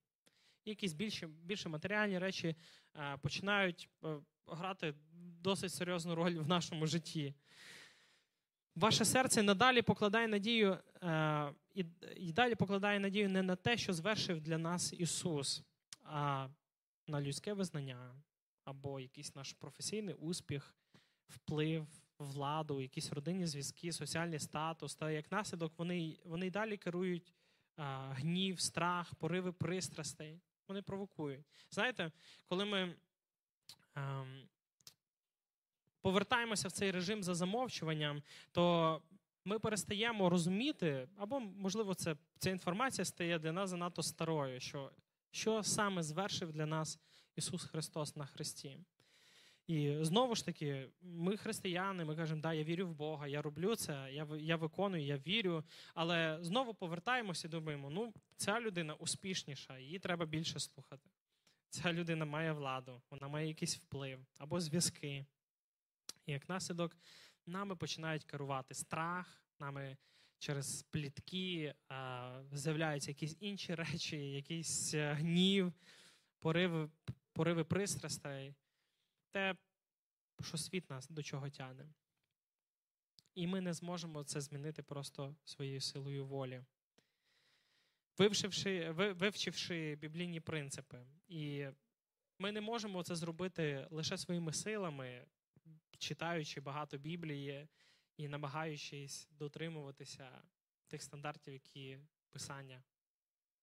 Якісь 0.65 0.93
більші 0.93 1.27
більше 1.27 1.69
матеріальні 1.69 2.19
речі 2.19 2.57
е, 2.97 3.19
починають 3.23 3.89
е, 4.05 4.17
грати 4.47 4.95
досить 5.41 5.73
серйозну 5.73 6.15
роль 6.15 6.35
в 6.35 6.49
нашому 6.49 6.87
житті. 6.87 7.35
Ваше 8.75 9.05
серце 9.05 9.43
надалі 9.43 9.83
покладає 9.83 10.29
надію 10.29 10.79
е, 11.03 11.53
і, 12.17 12.33
далі 12.33 12.55
покладає 12.55 13.01
надію 13.01 13.29
не 13.29 13.43
на 13.43 13.57
те, 13.57 13.77
що 13.77 13.93
звершив 13.93 14.41
для 14.41 14.59
нас 14.59 14.93
Ісус, 14.93 15.63
а 16.05 16.49
на 17.07 17.21
людське 17.21 17.53
визнання 17.53 18.15
або 18.65 19.01
якийсь 19.01 19.35
наш 19.35 19.53
професійний 19.53 20.15
успіх, 20.15 20.75
вплив, 21.29 21.87
владу, 22.19 22.81
якісь 22.81 23.13
родинні 23.13 23.47
зв'язки, 23.47 23.93
соціальний 23.93 24.39
статус. 24.39 24.95
Та 24.95 25.11
як 25.11 25.33
наслідок 25.33 25.73
вони 25.79 26.19
вони 26.25 26.47
й 26.47 26.51
далі 26.51 26.77
керують 26.77 27.35
гнів, 27.77 28.61
страх, 28.61 29.15
пориви 29.15 29.53
пристрастей. 29.53 30.41
Вони 30.69 30.83
провокують. 30.83 31.47
Знаєте, 31.71 32.13
коли 32.49 32.65
ми 32.65 32.95
ем, 33.95 34.49
повертаємося 36.03 36.69
в 36.69 36.73
цей 36.73 36.91
режим 36.91 37.23
за 37.23 37.35
замовчуванням, 37.35 38.23
то 38.53 39.03
ми 39.45 39.59
перестаємо 39.59 40.31
розуміти, 40.31 41.09
або, 41.17 41.41
можливо, 41.41 41.95
це, 41.95 42.17
ця 42.39 42.51
інформація 42.51 43.05
стає 43.05 43.39
для 43.39 43.53
нас 43.53 43.71
занадто 43.71 44.03
старою, 44.03 44.61
що 44.61 44.91
що 45.31 45.63
саме 45.63 46.03
звершив 46.03 46.53
для 46.53 46.67
нас 46.67 46.99
Ісус 47.37 47.65
Христос 47.65 48.17
на 48.17 48.27
Христі. 48.27 48.79
І 49.67 49.97
знову 50.01 50.35
ж 50.35 50.45
таки, 50.45 50.89
ми 51.03 51.37
християни, 51.37 52.05
ми 52.05 52.17
кажемо, 52.17 52.41
да, 52.41 52.53
я 52.53 52.65
вірю 52.65 52.89
в 52.89 52.95
Бога, 52.95 53.27
я 53.27 53.43
роблю 53.43 53.77
це, 53.77 54.09
я 54.13 54.29
я 54.41 54.57
виконую, 54.57 55.05
я 55.05 55.17
вірю. 55.17 55.65
Але 55.95 56.39
знову 56.41 56.75
повертаємося 56.75 57.49
і 57.49 57.51
думаємо, 57.51 57.91
ну, 57.91 58.15
ця 58.37 58.61
людина 58.61 58.95
успішніша, 58.95 59.79
її 59.79 59.99
треба 59.99 60.27
більше 60.27 60.61
слухати. 60.61 61.11
Ця 61.69 61.93
людина 61.93 62.25
має 62.25 62.53
владу, 62.53 63.03
вона 63.11 63.29
має 63.29 63.49
якийсь 63.49 63.77
вплив 63.77 64.27
або 64.39 64.61
зв'язки. 64.61 65.27
І 66.27 66.33
як 66.33 66.49
наслідок, 66.49 66.97
нами 67.47 67.77
починають 67.77 68.25
керувати 68.25 68.75
страх, 68.75 69.45
нами 69.59 69.97
через 70.39 70.83
плітки 70.83 71.75
з'являються 72.53 73.11
якісь 73.11 73.37
інші 73.41 73.75
речі, 73.75 74.17
якийсь 74.17 74.95
е, 74.95 75.13
гнів, 75.13 75.73
пориви, 76.39 76.91
пориви 77.33 77.65
пристрастей 77.65 78.55
те, 79.31 79.57
що 80.41 80.57
світ 80.57 80.91
нас 80.91 81.09
до 81.09 81.23
чого 81.23 81.51
тягне. 81.51 81.89
І 83.35 83.47
ми 83.47 83.61
не 83.61 83.73
зможемо 83.73 84.25
це 84.25 84.41
змінити 84.41 84.83
просто 84.83 85.37
своєю 85.45 85.81
силою 85.81 86.27
волі. 86.27 86.65
Вивчивши, 88.19 88.91
вивчивши 88.91 89.95
біблійні 89.95 90.41
принципи. 90.41 91.07
І 91.29 91.67
ми 92.39 92.53
не 92.53 92.61
можемо 92.61 93.03
це 93.03 93.17
зробити 93.17 93.89
лише 93.91 94.19
своїми 94.19 94.53
силами, 94.53 95.27
читаючи 96.03 96.61
багато 96.61 96.99
Біблії 96.99 97.69
і 98.17 98.29
намагаючись 98.29 99.29
дотримуватися 99.31 100.43
тих 100.87 101.03
стандартів, 101.03 101.53
які 101.53 101.99
Писання 102.31 102.83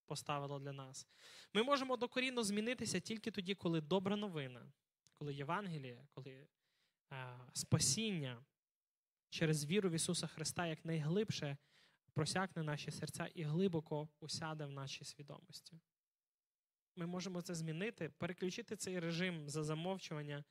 поставило 0.05 0.60
для 0.60 0.74
нас. 0.74 1.08
Ми 1.53 1.63
можемо 1.63 1.98
докорінно 1.98 2.43
змінитися 2.43 3.00
тільки 3.00 3.31
тоді, 3.31 3.55
коли 3.55 3.81
добра 3.81 4.15
новина 4.15 4.72
коли 5.19 5.34
Євангеліє, 5.34 6.08
коли 6.12 6.48
а, 7.10 7.38
спасіння 7.53 8.46
через 9.29 9.65
віру 9.65 9.89
в 9.89 9.93
Ісуса 9.93 10.27
Христа 10.27 10.67
як 10.67 10.86
найглибше 10.86 11.58
просякне 12.13 12.63
наші 12.63 12.91
серця 12.91 13.25
і 13.25 13.43
глибоко 13.43 14.10
усяде 14.19 14.65
в 14.65 14.72
нашій 14.72 15.05
свідомості. 15.05 15.79
Ми 16.96 17.05
можемо 17.05 17.41
це 17.41 17.55
змінити, 17.55 18.10
переключити 18.10 18.75
цей 18.75 19.00
режим 19.00 19.50
за 19.50 19.63
замовчування 19.63 20.43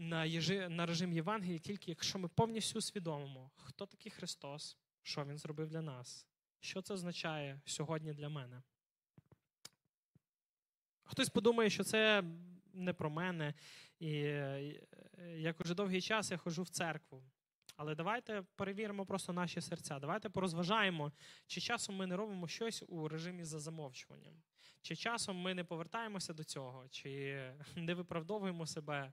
на 0.00 0.24
єжи, 0.24 0.68
на 0.68 0.86
режим 0.86 1.12
Євангелії, 1.12 1.58
тільки 1.58 1.90
якщо 1.90 2.18
ми 2.18 2.28
повністю 2.28 2.78
усвідомимо, 2.78 3.50
хто 3.56 3.86
такий 3.86 4.12
Христос, 4.12 4.78
що 5.02 5.24
Він 5.24 5.38
зробив 5.38 5.68
для 5.68 5.82
нас, 5.82 6.26
що 6.60 6.82
це 6.82 6.94
означає 6.94 7.60
сьогодні 7.64 8.12
для 8.12 8.28
мене. 8.28 8.62
Хтось 11.04 11.28
подумає, 11.28 11.70
що 11.70 11.84
це 11.84 12.24
не 12.72 12.92
про 12.92 13.10
мене. 13.10 13.54
І 13.98 14.10
як 15.36 15.60
уже 15.60 15.74
довгий 15.74 16.00
час 16.00 16.30
я 16.30 16.36
ходжу 16.36 16.62
в 16.62 16.68
церкву. 16.68 17.22
Але 17.76 17.94
давайте 17.94 18.42
перевіримо 18.56 19.06
просто 19.06 19.32
наші 19.32 19.60
серця. 19.60 19.98
Давайте 19.98 20.28
порозважаємо, 20.28 21.12
чи 21.46 21.60
часом 21.60 21.96
ми 21.96 22.06
не 22.06 22.16
робимо 22.16 22.48
щось 22.48 22.84
у 22.88 23.08
режимі 23.08 23.44
за 23.44 23.58
замовчуванням, 23.58 24.42
чи 24.82 24.96
часом 24.96 25.36
ми 25.36 25.54
не 25.54 25.64
повертаємося 25.64 26.32
до 26.32 26.44
цього, 26.44 26.88
чи 26.88 27.42
не 27.76 27.94
виправдовуємо 27.94 28.66
себе 28.66 29.12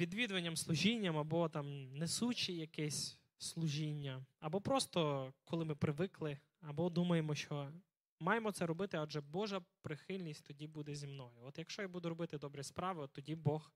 відвідуванням 0.00 0.56
служінням, 0.56 1.18
або 1.18 1.48
там 1.48 1.96
несучи 1.98 2.52
якесь 2.52 3.18
служіння, 3.38 4.26
або 4.40 4.60
просто 4.60 5.32
коли 5.44 5.64
ми 5.64 5.74
привикли, 5.74 6.38
або 6.60 6.90
думаємо, 6.90 7.34
що 7.34 7.72
Маємо 8.20 8.52
це 8.52 8.66
робити, 8.66 8.96
адже 8.96 9.20
Божа 9.20 9.60
прихильність 9.82 10.46
тоді 10.46 10.66
буде 10.66 10.94
зі 10.94 11.06
мною. 11.06 11.36
От 11.42 11.58
якщо 11.58 11.82
я 11.82 11.88
буду 11.88 12.08
робити 12.08 12.38
добрі 12.38 12.62
справи, 12.62 13.02
от 13.02 13.12
тоді 13.12 13.34
Бог 13.34 13.72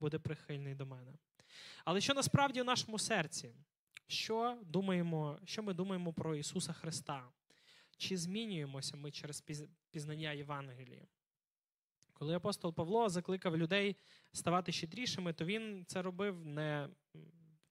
буде 0.00 0.18
прихильний 0.18 0.74
до 0.74 0.86
мене. 0.86 1.12
Але 1.84 2.00
що 2.00 2.14
насправді 2.14 2.62
в 2.62 2.64
нашому 2.64 2.98
серці? 2.98 3.54
Що 4.06 4.58
думаємо, 4.62 5.38
що 5.44 5.62
ми 5.62 5.74
думаємо 5.74 6.12
про 6.12 6.36
Ісуса 6.36 6.72
Христа? 6.72 7.28
Чи 7.96 8.16
змінюємося 8.16 8.96
ми 8.96 9.10
через 9.10 9.44
пізнання 9.90 10.32
Євангелії? 10.32 11.06
Коли 12.18 12.34
апостол 12.34 12.74
Павло 12.74 13.08
закликав 13.08 13.56
людей 13.56 13.96
ставати 14.32 14.72
щедрішими, 14.72 15.32
то 15.32 15.44
він 15.44 15.84
це 15.86 16.02
робив 16.02 16.46
не 16.46 16.88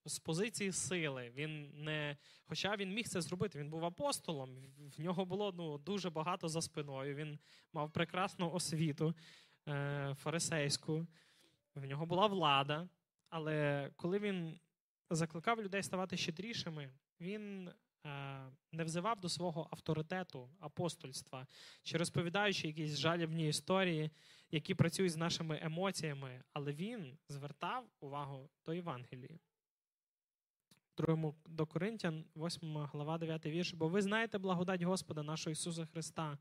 з 0.06 0.20
позиції 0.20 0.72
сили. 0.72 1.32
Він 1.36 1.84
не, 1.84 2.18
Хоча 2.46 2.76
він 2.76 2.94
міг 2.94 3.08
це 3.08 3.22
зробити, 3.22 3.60
він 3.60 3.70
був 3.70 3.86
апостолом, 3.86 4.74
в 4.98 5.02
нього 5.02 5.26
було 5.26 5.52
ну, 5.52 5.78
дуже 5.78 6.10
багато 6.10 6.50
за 6.50 6.62
спиною. 6.62 7.16
Він 7.16 7.40
мав 7.74 7.92
прекрасну 7.92 8.52
освіту 8.52 9.16
е, 9.68 10.16
фарисейську, 10.18 11.08
в 11.76 11.86
нього 11.86 12.06
була 12.06 12.28
влада. 12.28 12.90
Але 13.30 13.90
коли 13.96 14.20
він 14.20 14.60
закликав 15.10 15.62
людей 15.62 15.84
ставати 15.84 16.18
щедрішими, 16.18 16.90
він 17.22 17.72
не 18.72 18.84
взивав 18.84 19.20
до 19.20 19.30
свого 19.30 19.68
авторитету 19.72 20.50
апостольства, 20.60 21.48
чи 21.84 21.98
розповідаючи 21.98 22.68
якісь 22.68 22.98
жалібні 22.98 23.48
історії, 23.48 24.12
які 24.52 24.76
працюють 24.76 25.12
з 25.12 25.18
нашими 25.18 25.60
емоціями, 25.62 26.44
але 26.54 26.74
він 26.74 27.18
звертав 27.30 27.86
увагу 28.00 28.50
до 28.66 28.74
Євангелії. 28.74 29.40
Другому 30.98 31.36
до 31.46 31.66
Коринтян, 31.66 32.26
8 32.36 32.78
глава, 32.78 33.18
9 33.18 33.46
вірш. 33.46 33.74
Бо 33.74 33.88
ви 33.88 34.02
знаєте 34.02 34.38
благодать 34.38 34.82
Господа 34.82 35.24
нашого 35.24 35.52
Ісуса 35.52 35.86
Христа, 35.86 36.38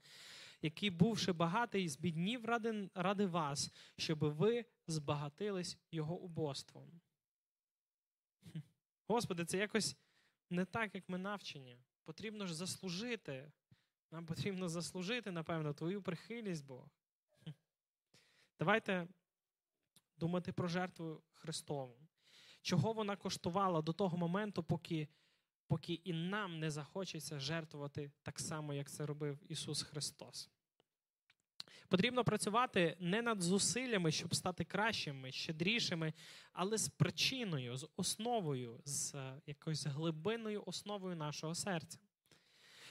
який, 0.63 0.91
бувши 0.91 1.33
багатий, 1.33 1.89
збіднів 1.89 2.45
ради, 2.45 2.91
ради 2.95 3.27
вас, 3.27 3.73
щоб 3.97 4.19
ви 4.19 4.65
збагатились 4.87 5.79
Його 5.91 6.17
убоством. 6.17 7.01
Господи, 9.09 9.45
це 9.45 9.59
якось 9.59 9.97
не 10.55 10.65
так, 10.65 10.95
як 10.95 11.09
ми 11.09 11.19
навчені. 11.19 11.79
Потрібно 12.05 12.47
ж 12.47 12.55
заслужити. 12.55 13.53
Нам 14.11 14.27
потрібно 14.27 14.69
заслужити, 14.69 15.31
напевно, 15.31 15.73
Твою 15.73 16.03
прихильність 16.03 16.67
Бог. 16.67 16.89
Давайте 18.59 19.09
думати 20.17 20.53
про 20.53 20.69
жертву 20.69 21.23
Христову. 21.33 21.97
Чого 22.63 22.93
вона 22.93 23.17
коштувала 23.17 23.83
до 23.83 23.93
того 23.93 24.17
моменту, 24.17 24.65
поки 24.65 25.09
поки 25.67 25.93
і 25.93 26.13
нам 26.13 26.59
не 26.59 26.71
захочеться 26.71 27.39
жертвувати 27.39 28.13
так 28.23 28.41
само, 28.41 28.75
як 28.75 28.91
це 28.91 29.07
робив 29.07 29.39
Ісус 29.49 29.83
Христос. 29.83 30.51
Потрібно 31.89 32.25
працювати 32.25 32.97
не 33.01 33.23
над 33.23 33.43
зусиллями, 33.43 34.11
щоб 34.11 34.35
стати 34.35 34.65
кращими, 34.65 35.33
щедрішими, 35.33 36.13
але 36.53 36.79
з 36.79 36.89
причиною, 36.89 37.77
з 37.77 37.89
основою, 37.97 38.81
з 38.85 39.15
е, 39.15 39.41
якоюсь 39.47 39.87
глибинною 39.87 40.63
основою 40.67 41.17
нашого 41.17 41.55
серця. 41.55 41.99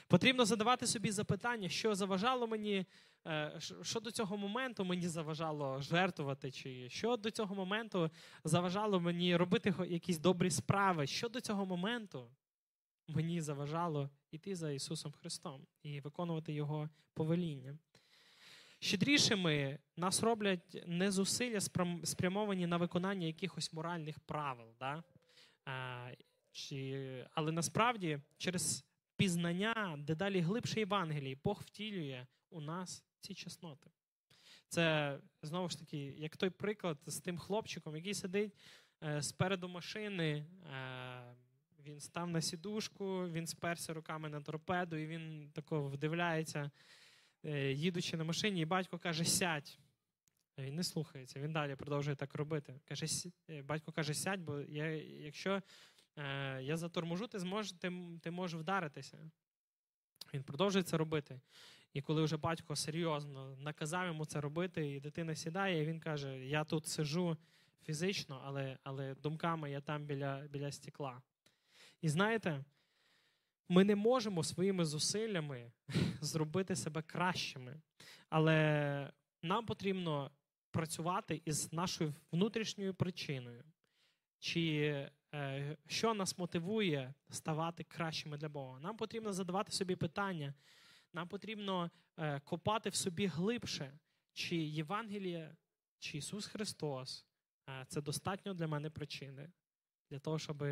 Потрібно 0.07 0.45
задавати 0.45 0.87
собі 0.87 1.11
запитання, 1.11 1.69
що 1.69 1.95
заважало 1.95 2.47
мені, 2.47 2.85
е, 3.27 3.59
що 3.81 3.99
до 3.99 4.11
цього 4.11 4.37
моменту 4.37 4.85
мені 4.85 5.07
заважало 5.07 5.81
жертвувати, 5.81 6.51
чи 6.51 6.89
що 6.89 7.17
до 7.17 7.31
цього 7.31 7.55
моменту 7.55 8.09
заважало 8.43 8.99
мені 8.99 9.35
робити 9.35 9.73
якісь 9.87 10.17
добрі 10.17 10.51
справи, 10.51 11.07
що 11.07 11.29
до 11.29 11.41
цього 11.41 11.65
моменту 11.65 12.29
мені 13.07 13.41
заважало 13.41 14.09
йти 14.31 14.55
за 14.55 14.71
Ісусом 14.71 15.11
Христом 15.11 15.67
і 15.83 15.99
виконувати 15.99 16.53
Його 16.53 16.89
повеління. 17.13 17.77
Щедрішими 18.83 19.79
нас 19.97 20.23
роблять 20.23 20.83
не 20.87 21.11
зусилля, 21.11 21.59
спрямовані 22.03 22.67
на 22.67 22.77
виконання 22.77 23.27
якихось 23.27 23.73
моральних 23.73 24.19
правил. 24.19 24.67
Да? 24.79 25.03
А, 25.65 26.09
чи, 26.51 27.27
Але 27.31 27.51
насправді 27.51 28.19
через 28.37 28.85
пізнання, 29.17 29.95
дедалі 29.99 30.39
глибше 30.39 30.79
Євангелії, 30.79 31.39
Бог 31.43 31.61
втілює 31.65 32.27
у 32.49 32.61
нас 32.61 33.03
ці 33.19 33.33
чесноти. 33.33 33.89
Це 34.67 35.17
знову 35.41 35.69
ж 35.69 35.79
таки, 35.79 35.97
як 35.97 36.37
той 36.37 36.49
приклад 36.49 36.97
з 37.05 37.19
тим 37.19 37.37
хлопчиком, 37.37 37.95
який 37.95 38.13
сидить 38.13 38.57
е, 39.03 39.21
спереду 39.21 39.67
машини. 39.69 40.45
Е, 40.73 41.35
він 41.85 41.99
став 41.99 42.29
на 42.29 42.41
сідушку, 42.41 43.29
він 43.29 43.47
сперся 43.47 43.93
руками 43.93 44.29
на 44.29 44.41
торпеду, 44.41 44.95
і 44.95 45.07
він 45.07 45.51
тако 45.53 45.89
вдивляється, 45.89 46.71
їдучи 47.71 48.17
на 48.17 48.23
машині, 48.23 48.61
і 48.61 48.65
батько 48.65 48.99
каже: 48.99 49.25
сядь. 49.25 49.79
Він 50.57 50.75
не 50.75 50.83
слухається, 50.83 51.39
він 51.39 51.53
далі 51.53 51.75
продовжує 51.75 52.15
так 52.15 52.35
робити. 52.35 52.79
Каже, 52.85 53.05
е, 53.49 53.61
Батько 53.61 53.91
каже, 53.91 54.13
сядь, 54.13 54.41
бо 54.41 54.59
я, 54.59 54.85
якщо 55.01 55.61
е, 56.17 56.63
я 56.63 56.77
заторможу, 56.77 57.27
ти 57.27 57.39
змож, 57.39 57.71
ти, 57.71 57.91
ти 58.21 58.31
можеш 58.31 58.59
вдаритися. 58.59 59.31
Він 60.33 60.43
продовжує 60.43 60.83
це 60.83 60.97
робити. 60.97 61.39
І 61.93 62.01
коли 62.01 62.23
вже 62.23 62.37
батько 62.37 62.75
серйозно 62.75 63.55
наказав 63.55 64.07
йому 64.07 64.25
це 64.25 64.41
робити, 64.41 64.91
і 64.91 64.99
дитина 64.99 65.35
сідає, 65.35 65.83
і 65.83 65.85
він 65.85 65.99
каже: 65.99 66.45
Я 66.45 66.63
тут 66.63 66.87
сижу 66.87 67.37
фізично, 67.83 68.41
але 68.45 68.77
але 68.83 69.15
думками 69.15 69.71
я 69.71 69.81
там 69.81 70.05
біля, 70.05 70.47
біля 70.49 70.71
стекла. 70.71 71.21
І 72.01 72.09
знаєте, 72.09 72.63
ми 73.69 73.83
не 73.83 73.95
можемо 73.95 74.43
своїми 74.43 74.85
зусиллями 74.85 75.71
зробити 76.23 76.75
себе 76.75 77.01
кращими, 77.01 77.81
але 78.29 79.11
нам 79.41 79.65
потрібно 79.65 80.31
працювати 80.71 81.41
із 81.45 81.73
нашою 81.73 82.13
внутрішньою 82.31 82.93
причиною. 82.93 83.63
Чи 84.39 85.09
е, 85.33 85.77
що 85.87 86.13
нас 86.13 86.37
мотивує 86.37 87.13
ставати 87.29 87.83
кращими 87.83 88.37
для 88.37 88.49
Бога? 88.49 88.79
Нам 88.79 88.97
потрібно 88.97 89.33
задавати 89.33 89.71
собі 89.71 89.95
питання, 89.95 90.53
нам 91.13 91.27
потрібно 91.27 91.91
е, 92.17 92.39
копати 92.39 92.89
в 92.89 92.95
собі 92.95 93.25
глибше, 93.25 93.99
чи 94.33 94.55
Євангеліє, 94.55 95.55
чи 95.99 96.17
Ісус 96.17 96.47
Христос 96.47 97.25
е, 97.69 97.85
це 97.87 98.01
достатньо 98.01 98.53
для 98.53 98.67
мене 98.67 98.89
причини, 98.89 99.51
для 100.11 100.19
того, 100.19 100.39
щоб 100.39 100.63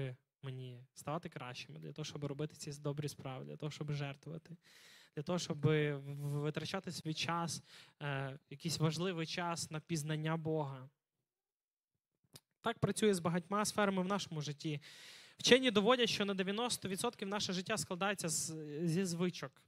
мені 0.43 0.85
ставати 0.93 1.29
кращими, 1.29 1.79
для 1.79 1.91
того, 1.93 2.05
щоб 2.05 2.25
робити 2.25 2.55
ці 2.55 2.81
добрі 2.81 3.07
справи, 3.07 3.45
для 3.45 3.57
того, 3.57 3.71
щоб 3.71 3.91
жертвувати, 3.91 4.57
для 5.15 5.23
того, 5.23 5.39
щоб 5.39 5.57
витрачати 6.21 6.91
свій 6.91 7.13
час, 7.13 7.63
е, 8.01 8.39
якийсь 8.49 8.79
важливий 8.79 9.25
час 9.25 9.71
на 9.71 9.79
пізнання 9.79 10.37
Бога. 10.37 10.89
Так 12.61 12.79
працює 12.79 13.13
з 13.13 13.19
багатьма 13.19 13.65
сферами 13.65 14.01
в 14.01 14.07
нашому 14.07 14.41
житті. 14.41 14.81
Вчені 15.37 15.71
доводять, 15.71 16.09
що 16.09 16.25
на 16.25 16.33
90% 16.33 17.25
наше 17.25 17.53
життя 17.53 17.77
складається 17.77 18.29
зі 18.87 19.05
звичок. 19.05 19.61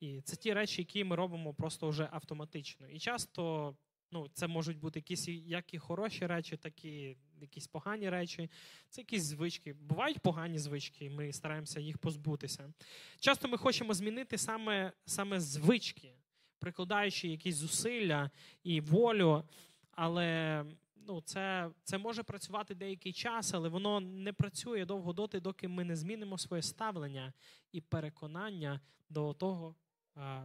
І 0.00 0.20
це 0.20 0.36
ті 0.36 0.52
речі, 0.52 0.82
які 0.82 1.04
ми 1.04 1.16
робимо 1.16 1.54
просто 1.54 1.88
вже 1.88 2.08
автоматично. 2.12 2.88
І 2.88 2.98
часто 2.98 3.74
Ну, 4.12 4.28
Це 4.34 4.46
можуть 4.46 4.78
бути 4.78 4.98
якісь 4.98 5.28
як 5.28 5.74
і 5.74 5.78
хороші 5.78 6.26
речі, 6.26 6.56
так 6.56 6.84
і 6.84 7.16
якісь 7.40 7.66
погані 7.66 8.10
речі. 8.10 8.50
Це 8.88 9.00
якісь 9.00 9.22
звички. 9.22 9.72
Бувають 9.72 10.18
погані 10.18 10.58
звички, 10.58 11.04
і 11.04 11.10
ми 11.10 11.32
стараємося 11.32 11.80
їх 11.80 11.98
позбутися. 11.98 12.72
Часто 13.20 13.48
ми 13.48 13.58
хочемо 13.58 13.94
змінити 13.94 14.38
саме 14.38 14.92
саме 15.04 15.40
звички, 15.40 16.12
прикладаючи 16.58 17.28
якісь 17.28 17.56
зусилля 17.56 18.30
і 18.62 18.80
волю, 18.80 19.44
але 19.90 20.64
ну, 20.96 21.22
це 21.24 21.70
це 21.84 21.98
може 21.98 22.22
працювати 22.22 22.74
деякий 22.74 23.12
час, 23.12 23.54
але 23.54 23.68
воно 23.68 24.00
не 24.00 24.32
працює 24.32 24.84
довго 24.84 25.12
доти, 25.12 25.40
доки 25.40 25.68
ми 25.68 25.84
не 25.84 25.96
змінимо 25.96 26.38
своє 26.38 26.62
ставлення 26.62 27.32
і 27.72 27.80
переконання 27.80 28.80
до 29.08 29.34
того 29.34 29.74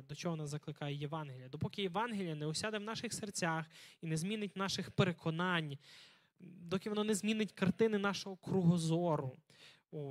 до 0.10 0.16
чого 0.16 0.36
нас 0.36 0.50
закликає 0.50 0.96
Євангелія. 0.96 1.50
Допоки 1.50 1.82
Євангелія 1.82 2.36
не 2.36 2.46
осяде 2.46 2.78
в 2.78 2.84
наших 2.84 3.14
серцях 3.14 3.66
і 4.02 4.08
не 4.08 4.18
змінить 4.18 4.56
наших 4.56 4.92
переконань, 4.92 5.78
доки 6.40 6.90
воно 6.90 7.04
не 7.04 7.16
змінить 7.16 7.52
картини 7.52 7.98
нашого 7.98 8.36
кругозору, 8.36 9.38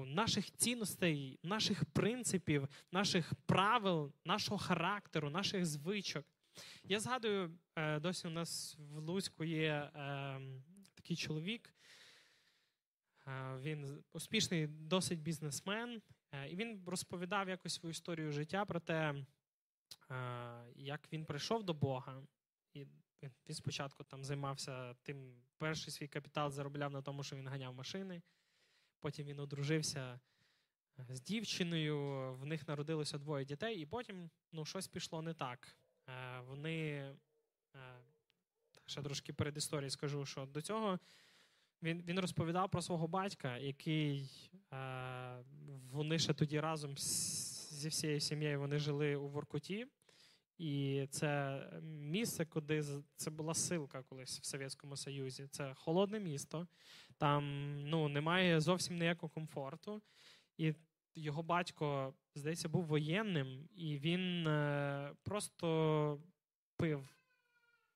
наших 0.07 0.51
цінностей, 0.51 1.38
наших 1.43 1.85
принципів, 1.85 2.69
наших 2.93 3.33
правил, 3.47 4.12
нашого 4.25 4.59
характеру, 4.59 5.31
наших 5.31 5.67
звичок. 5.67 6.25
Я 6.85 7.01
згадую, 7.01 7.59
е, 7.77 8.01
досі 8.01 8.27
у 8.27 8.31
нас 8.31 8.77
в 8.79 8.99
Луцьку 8.99 9.45
є 9.45 9.90
ем, 9.95 10.62
такий 10.95 11.17
чоловік. 11.17 11.75
Е, 13.27 13.59
він 13.62 14.05
успішний 14.12 14.67
досить 14.67 15.23
бізнесмен, 15.23 16.03
е, 16.33 16.49
і 16.49 16.57
він 16.57 16.83
розповідав 16.87 17.49
якось 17.49 17.75
свою 17.75 17.90
історію 17.90 18.33
життя 18.33 18.64
про 18.64 18.81
те, 18.81 19.14
як 20.77 21.12
він 21.12 21.25
прийшов 21.25 21.64
до 21.64 21.75
Бога, 21.75 22.23
і 22.73 22.87
він 23.23 23.55
спочатку 23.55 24.05
там 24.05 24.25
займався 24.25 24.95
тим, 25.03 25.43
перший 25.59 25.93
свій 25.93 26.09
капітал 26.09 26.51
заробляв 26.51 26.93
на 26.93 27.03
тому, 27.03 27.23
що 27.23 27.37
він 27.37 27.49
ганяв 27.49 27.75
машини. 27.75 28.23
Потім 29.01 29.27
він 29.27 29.40
одружився 29.40 30.21
е, 30.99 31.07
з 31.09 31.21
дівчиною, 31.21 31.99
в 32.35 32.47
них 32.47 32.69
народилося 32.69 33.19
двоє 33.19 33.45
дітей, 33.45 33.77
і 33.79 33.87
потім 33.87 34.31
ну, 34.53 34.64
щось 34.64 34.88
пішло 34.88 35.23
не 35.23 35.35
так. 35.35 35.77
Е, 36.09 36.40
вони 36.40 36.81
е, 36.81 37.17
ще 38.87 39.03
трошки 39.03 39.33
перед 39.33 39.57
історією 39.57 39.90
скажу, 39.90 40.27
що 40.27 40.47
до 40.47 40.62
цього 40.62 40.99
він 41.83 42.03
він 42.03 42.21
розповідав 42.21 42.71
про 42.71 42.83
свого 42.83 43.09
батька, 43.09 43.59
який 43.59 44.31
вони 45.90 46.19
ще 46.19 46.35
тоді 46.35 46.61
разом 46.61 46.97
зі 47.75 47.89
всією 47.89 48.21
сім'єю 48.21 48.61
вони 48.61 48.79
жили 48.79 49.17
у 49.17 49.29
Воркуті. 49.29 49.87
І 50.59 51.07
це 51.11 51.61
місце, 51.83 52.45
куди 52.45 52.83
це 53.17 53.31
була 53.31 53.55
силка 53.55 54.03
колись 54.03 54.41
в 54.41 54.45
Совєтському 54.45 54.97
Союзі. 54.97 55.47
Це 55.51 55.75
холодне 55.75 56.21
місто, 56.21 56.67
там 57.19 57.75
ну, 57.91 58.09
немає 58.09 58.61
зовсім 58.61 58.99
ніякого 58.99 59.31
комфорту. 59.31 60.03
І 60.57 60.75
його 61.15 61.43
батько, 61.43 62.15
здається, 62.35 62.69
був 62.69 62.85
воєнним, 62.85 63.69
і 63.75 63.99
він 63.99 64.47
е, 64.47 65.15
просто 65.23 66.23
пив. 66.77 67.09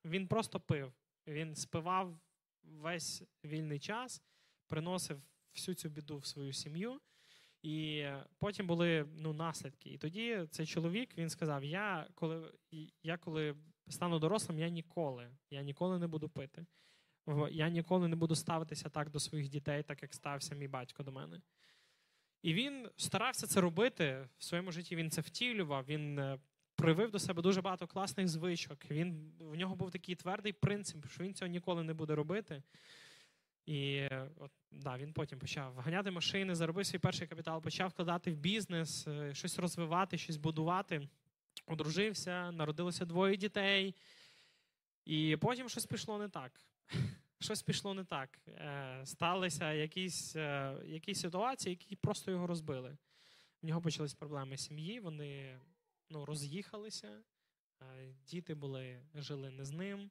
Він 0.04 0.28
просто 0.28 0.60
пив. 0.60 0.92
Він 1.26 1.54
спивав 1.54 2.18
весь 2.62 3.22
вільний 3.44 3.78
час, 3.78 4.22
приносив 4.66 5.22
всю 5.54 5.74
цю 5.74 5.88
біду 5.88 6.18
в 6.18 6.26
свою 6.26 6.52
сім'ю. 6.52 7.00
І 7.68 8.06
потім 8.38 8.66
були 8.66 9.06
ну, 9.16 9.32
наслідки. 9.32 9.90
І 9.90 9.98
тоді 9.98 10.46
цей 10.50 10.66
чоловік 10.66 11.18
він 11.18 11.30
сказав: 11.30 11.64
Я 11.64 12.06
коли 12.14 12.52
я 13.02 13.16
коли 13.16 13.56
стану 13.88 14.18
дорослим, 14.18 14.58
я 14.58 14.68
ніколи, 14.68 15.30
я 15.50 15.62
ніколи 15.62 15.98
не 15.98 16.06
буду 16.06 16.28
пити. 16.28 16.66
Я 17.50 17.68
ніколи 17.68 18.08
не 18.08 18.16
буду 18.16 18.34
ставитися 18.34 18.88
так 18.88 19.10
до 19.10 19.20
своїх 19.20 19.48
дітей, 19.48 19.82
так 19.82 20.02
як 20.02 20.14
стався 20.14 20.54
мій 20.54 20.68
батько 20.68 21.02
до 21.02 21.12
мене. 21.12 21.40
І 22.42 22.54
він 22.54 22.88
старався 22.96 23.46
це 23.46 23.60
робити 23.60 24.28
в 24.38 24.44
своєму 24.44 24.72
житті. 24.72 24.96
Він 24.96 25.10
це 25.10 25.20
втілював, 25.20 25.84
він 25.84 26.18
е, 26.18 26.38
проявив 26.76 27.10
до 27.10 27.18
себе 27.18 27.42
дуже 27.42 27.62
багато 27.62 27.86
класних 27.86 28.28
звичок. 28.28 28.90
Він, 28.90 29.32
В 29.40 29.54
нього 29.54 29.76
був 29.76 29.90
такий 29.90 30.14
твердий 30.14 30.52
принцип, 30.52 31.08
що 31.08 31.24
він 31.24 31.34
цього 31.34 31.48
ніколи 31.48 31.82
не 31.82 31.94
буде 31.94 32.14
робити. 32.14 32.62
І 33.68 34.08
от, 34.36 34.50
да, 34.70 34.98
він 34.98 35.12
потім 35.12 35.38
почав 35.38 35.76
ганяти 35.76 36.10
машини, 36.10 36.54
заробив 36.54 36.86
свій 36.86 36.98
перший 36.98 37.26
капітал, 37.26 37.62
почав 37.62 37.88
вкладати 37.88 38.30
в 38.30 38.36
бізнес, 38.36 39.06
е, 39.06 39.34
щось 39.34 39.58
розвивати, 39.58 40.18
щось 40.18 40.36
будувати. 40.36 41.08
Одружився, 41.66 42.52
народилося 42.52 43.04
двоє 43.04 43.36
дітей. 43.36 43.94
І 45.04 45.36
потім 45.40 45.68
щось 45.68 45.86
пішло 45.86 46.18
не 46.18 46.28
так. 46.28 46.60
щось 47.40 47.62
пішло 47.62 47.94
не 47.94 48.04
так. 48.04 48.38
Е, 48.48 49.00
сталися 49.04 49.72
якісь 49.72 50.36
е, 50.36 50.76
якісь 50.86 51.20
ситуації, 51.20 51.70
які 51.70 51.96
просто 51.96 52.30
його 52.30 52.46
розбили. 52.46 52.96
В 53.62 53.66
нього 53.66 53.80
почались 53.80 54.14
проблеми 54.14 54.56
з 54.56 54.64
сім'ї, 54.64 55.00
вони 55.00 55.60
ну, 56.10 56.24
роз'їхалися, 56.24 57.22
діти 58.26 58.54
були, 58.54 59.02
жили 59.14 59.50
не 59.50 59.64
з 59.64 59.70
ним. 59.70 60.10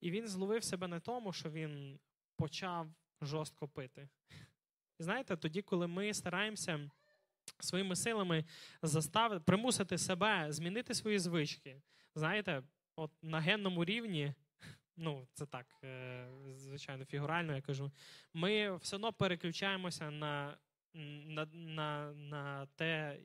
І 0.00 0.10
він 0.10 0.28
зловив 0.28 0.64
себе 0.64 0.88
на 0.88 1.00
тому, 1.00 1.32
що 1.32 1.50
він 1.50 1.98
почав 2.36 2.88
жорстко 3.22 3.68
пити. 3.68 4.08
І 4.98 5.02
знаєте, 5.02 5.36
тоді, 5.36 5.62
коли 5.62 5.86
ми 5.86 6.14
стараємося 6.14 6.90
своїми 7.60 7.96
силами 7.96 8.44
заставити, 8.82 9.44
примусити 9.44 9.98
себе 9.98 10.52
змінити 10.52 10.94
свої 10.94 11.18
звички, 11.18 11.82
знаєте, 12.14 12.62
от 12.96 13.10
на 13.22 13.40
генному 13.40 13.84
рівні, 13.84 14.34
ну 14.96 15.28
це 15.32 15.46
так, 15.46 15.66
е, 15.84 16.28
звичайно, 16.54 17.04
фігурально 17.04 17.54
я 17.54 17.62
кажу, 17.62 17.92
ми 18.34 18.76
все 18.76 18.96
одно 18.96 19.12
переключаємося 19.12 20.10
на, 20.10 20.56
на, 20.94 21.46
на, 21.52 22.12
на 22.12 22.66
те. 22.66 23.18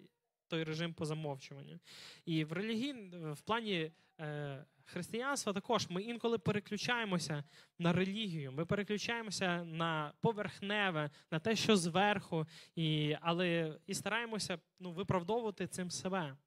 Той 0.52 0.64
режим 0.64 0.94
по 0.94 1.06
замовчуванню. 1.06 1.80
І 2.26 2.46
в 2.46 2.52
релігії, 2.52 2.94
в 3.32 3.42
плані 3.42 3.92
е, 4.20 4.66
християнства 4.86 5.54
також 5.54 5.88
ми 5.90 6.04
інколи 6.04 6.38
переключаємося 6.38 7.44
на 7.80 7.94
релігію, 7.94 8.52
ми 8.52 8.66
переключаємося 8.66 9.64
на 9.64 10.14
поверхневе, 10.22 11.10
на 11.32 11.40
те, 11.40 11.56
що 11.56 11.78
зверху, 11.78 12.48
і, 12.76 13.16
але 13.22 13.80
і 13.88 13.94
стараємося 13.94 14.60
ну, 14.80 14.92
виправдовувати 14.92 15.68
цим 15.68 15.92
себе. 15.92 16.38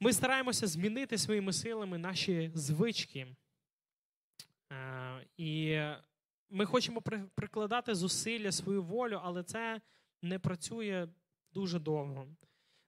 Ми 0.00 0.12
стараємося 0.12 0.66
змінити 0.66 1.18
своїми 1.18 1.52
силами 1.52 1.98
наші 1.98 2.50
звички. 2.54 3.26
Е, 4.72 5.26
і 5.36 5.80
ми 6.50 6.66
хочемо 6.66 7.02
прикладати 7.34 7.94
зусилля, 7.94 8.52
свою 8.52 8.82
волю, 8.82 9.20
але 9.24 9.42
це 9.42 9.80
не 10.22 10.38
працює 10.38 11.08
дуже 11.54 11.78
довго, 11.78 12.26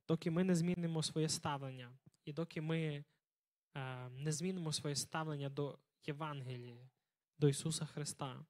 доки 0.09 0.31
ми 0.31 0.45
не 0.45 0.55
змінимо 0.55 1.03
своє 1.03 1.29
ставлення. 1.29 1.93
І 2.25 2.33
доки 2.33 2.61
ми 2.61 3.05
е, 3.77 4.09
не 4.09 4.33
змінимо 4.33 4.73
своє 4.73 4.97
ставлення 4.97 5.49
до 5.49 5.79
Євангелії, 6.07 6.89
до 7.39 7.49
Ісуса 7.49 7.87
Христа. 7.87 8.45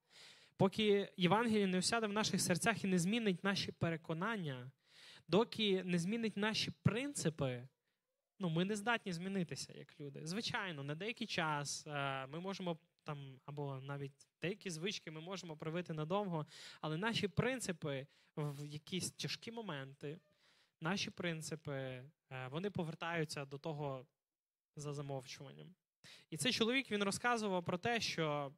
Поки 0.57 1.13
Євангеліє 1.17 1.67
не 1.67 1.79
осяде 1.79 2.07
в 2.07 2.13
наших 2.13 2.41
серцях 2.41 2.85
і 2.85 2.87
не 2.87 2.99
змінить 2.99 3.45
наші 3.45 3.73
переконання, 3.73 4.71
доки 5.29 5.85
не 5.85 5.99
змінить 5.99 6.37
наші 6.37 6.71
принципи, 6.83 7.69
ну, 8.39 8.49
ми 8.49 8.65
не 8.65 8.77
здатні 8.77 9.13
змінитися 9.13 9.73
як 9.73 10.01
люди. 10.01 10.27
Звичайно, 10.27 10.83
на 10.83 10.95
деякий 10.95 11.27
час 11.27 11.87
е, 11.87 12.27
ми 12.27 12.41
можемо 12.41 12.79
там, 13.03 13.41
або 13.45 13.81
навіть 13.81 14.29
деякі 14.43 14.71
звички 14.71 15.11
ми 15.11 15.21
можемо 15.21 15.57
привити 15.57 15.93
надовго, 15.93 16.47
але 16.81 16.97
наші 16.97 17.29
принципи 17.29 18.07
в 18.37 18.67
якісь 18.67 19.11
тяжкі 19.11 19.53
моменти, 19.53 20.19
наші 20.81 21.11
принципи, 21.11 21.73
е, 21.73 22.49
вони 22.51 22.71
повертаються 22.71 23.45
до 23.45 23.59
того 23.59 24.07
за 24.77 24.93
замовчуванням. 24.93 25.75
І 26.31 26.37
цей 26.37 26.53
чоловік 26.53 26.91
він 26.91 27.03
розказував 27.03 27.65
про 27.65 27.79
те, 27.79 28.01
що 28.01 28.53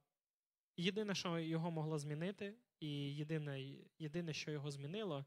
єдине, 0.77 1.15
що 1.15 1.39
його 1.39 1.71
могло 1.71 1.99
змінити, 1.99 2.55
і 2.81 3.15
єдине, 3.15 3.61
єдине, 3.99 4.33
що 4.33 4.51
його 4.51 4.71
змінило, 4.71 5.25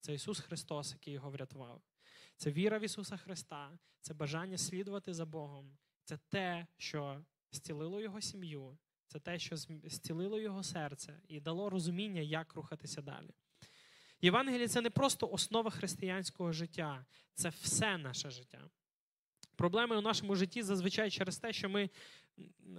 це 0.00 0.14
Ісус 0.14 0.40
Христос, 0.40 0.92
який 0.92 1.14
його 1.14 1.30
врятував. 1.30 1.82
Це 2.36 2.50
віра 2.50 2.78
в 2.78 2.82
Ісуса 2.82 3.16
Христа, 3.16 3.78
це 4.00 4.14
бажання 4.14 4.58
слідувати 4.58 5.14
за 5.14 5.26
Богом, 5.26 5.78
це 6.04 6.18
те, 6.28 6.66
що 6.76 7.24
зцілило 7.52 8.00
його 8.00 8.20
сім'ю, 8.20 8.78
це 9.06 9.20
те, 9.20 9.38
що 9.38 9.56
зцілило 9.56 10.40
його 10.40 10.62
серце 10.62 11.22
і 11.28 11.40
дало 11.40 11.70
розуміння, 11.70 12.20
як 12.20 12.54
рухатися 12.54 13.02
далі. 13.02 13.30
Євангеліє 14.22 14.68
це 14.68 14.80
не 14.80 14.90
просто 14.90 15.28
основа 15.28 15.70
християнського 15.70 16.52
життя, 16.52 17.04
це 17.34 17.48
все 17.48 17.98
наше 17.98 18.30
життя. 18.30 18.70
Проблеми 19.56 19.96
у 19.96 20.00
нашому 20.00 20.34
житті 20.34 20.62
зазвичай 20.62 21.10
через 21.10 21.38
те, 21.38 21.52
що 21.52 21.68
ми 21.68 21.90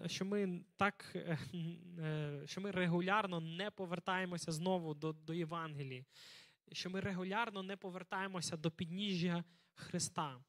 що 0.06 0.26
ми 0.26 0.62
так 0.78 1.12
е, 1.16 1.38
е, 2.00 2.42
що 2.46 2.62
ми 2.62 2.72
регулярно 2.72 3.40
не 3.40 3.72
повертаємося 3.72 4.52
знову 4.52 4.94
до, 4.94 5.14
до 5.14 5.34
Євангелії, 5.34 6.06
що 6.72 6.90
ми 6.90 7.00
регулярно 7.00 7.64
не 7.64 7.78
повертаємося 7.78 8.58
до 8.58 8.72
підніжжя 8.72 9.44
Христа. 9.74 10.44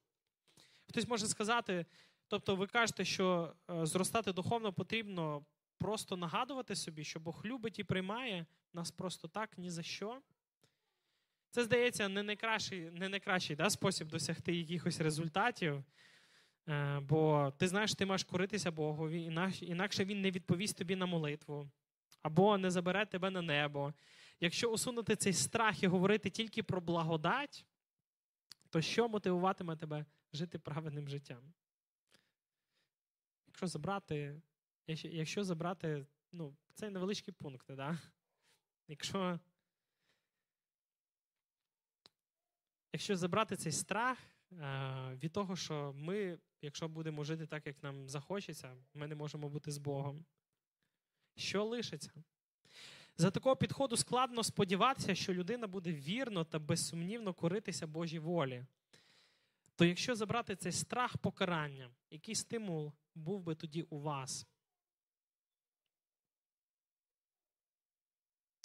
Хтось 0.89 1.09
може 1.09 1.27
сказати, 1.27 1.87
тобто, 2.29 2.57
ви 2.57 2.67
кажете, 2.67 3.05
що 3.05 3.55
е, 3.71 3.87
зростати 3.87 4.33
духовно 4.33 4.73
потрібно 4.73 5.45
просто 5.79 6.17
нагадувати 6.17 6.77
собі, 6.77 7.05
що 7.05 7.21
Бог 7.21 7.43
любить 7.45 7.79
і 7.79 7.85
приймає 7.85 8.47
нас 8.73 8.91
просто 8.91 9.29
так 9.29 9.59
ні 9.59 9.71
за 9.71 9.83
що. 9.83 10.23
Це, 11.55 11.64
здається, 11.64 12.09
не 12.09 12.23
найкращий 12.23 12.90
не 12.90 13.09
найкращий 13.09 13.57
да, 13.57 13.71
спосіб 13.71 14.09
досягти 14.09 14.57
якихось 14.57 15.01
результатів. 15.01 15.85
Е, 16.69 17.01
бо 17.01 17.53
ти 17.59 17.69
знаєш, 17.69 17.95
ти 17.95 18.07
маєш 18.07 18.25
коритися 18.25 18.71
Богу, 18.71 19.11
інакше 19.11 20.05
Він 20.05 20.21
не 20.21 20.31
відповість 20.31 20.79
тобі 20.79 20.97
на 20.97 21.07
молитву, 21.07 21.71
або 22.23 22.59
не 22.59 22.71
забере 22.71 23.07
тебе 23.07 23.31
на 23.31 23.43
небо. 23.43 23.95
Якщо 24.40 24.71
усунути 24.71 25.17
цей 25.17 25.33
страх 25.33 25.83
і 25.83 25.87
говорити 25.87 26.31
тільки 26.31 26.62
про 26.62 26.81
благодать, 26.81 27.67
то 28.71 28.81
що 28.81 29.09
мотивуватиме 29.09 29.77
тебе 29.77 30.05
жити 30.33 30.59
праведним 30.59 31.09
життям? 31.09 31.53
Якщо 33.47 33.67
забрати, 33.67 34.43
якщо 34.87 35.45
забрати 35.45 36.07
ну, 36.33 36.57
цей 36.75 36.90
невеличкий 36.90 37.35
пункт, 37.35 37.67
да? 37.69 37.99
якщо 38.88 39.38
якщо 42.95 43.17
забрати 43.17 43.57
цей 43.57 43.73
страх 43.73 44.19
е, 44.53 45.19
від 45.23 45.33
того, 45.33 45.57
що 45.57 45.93
ми, 45.97 46.39
якщо 46.63 46.89
будемо 46.89 47.25
жити 47.25 47.47
так, 47.47 47.67
як 47.67 47.83
нам 47.83 48.09
захочеться, 48.09 48.77
ми 48.95 49.07
не 49.07 49.15
можемо 49.15 49.49
бути 49.49 49.71
з 49.71 49.79
Богом. 49.79 50.25
Що 51.37 51.65
лишиться? 51.65 52.11
За 53.17 53.31
такого 53.31 53.57
підходу 53.57 53.97
складно 53.97 54.45
сподіватися, 54.45 55.15
що 55.15 55.35
людина 55.35 55.67
буде 55.67 55.93
вірно 55.93 56.45
та 56.45 56.59
безсумнівно 56.59 57.35
коритися 57.35 57.87
Божій 57.87 58.19
волі. 58.19 58.67
То 59.77 59.85
якщо 59.85 60.15
забрати 60.15 60.57
цей 60.57 60.73
страх 60.73 61.17
покарання, 61.17 61.91
який 62.11 62.35
стимул 62.35 62.93
був 63.15 63.43
би 63.43 63.55
тоді 63.55 63.83
у 63.83 64.01
вас? 64.01 64.47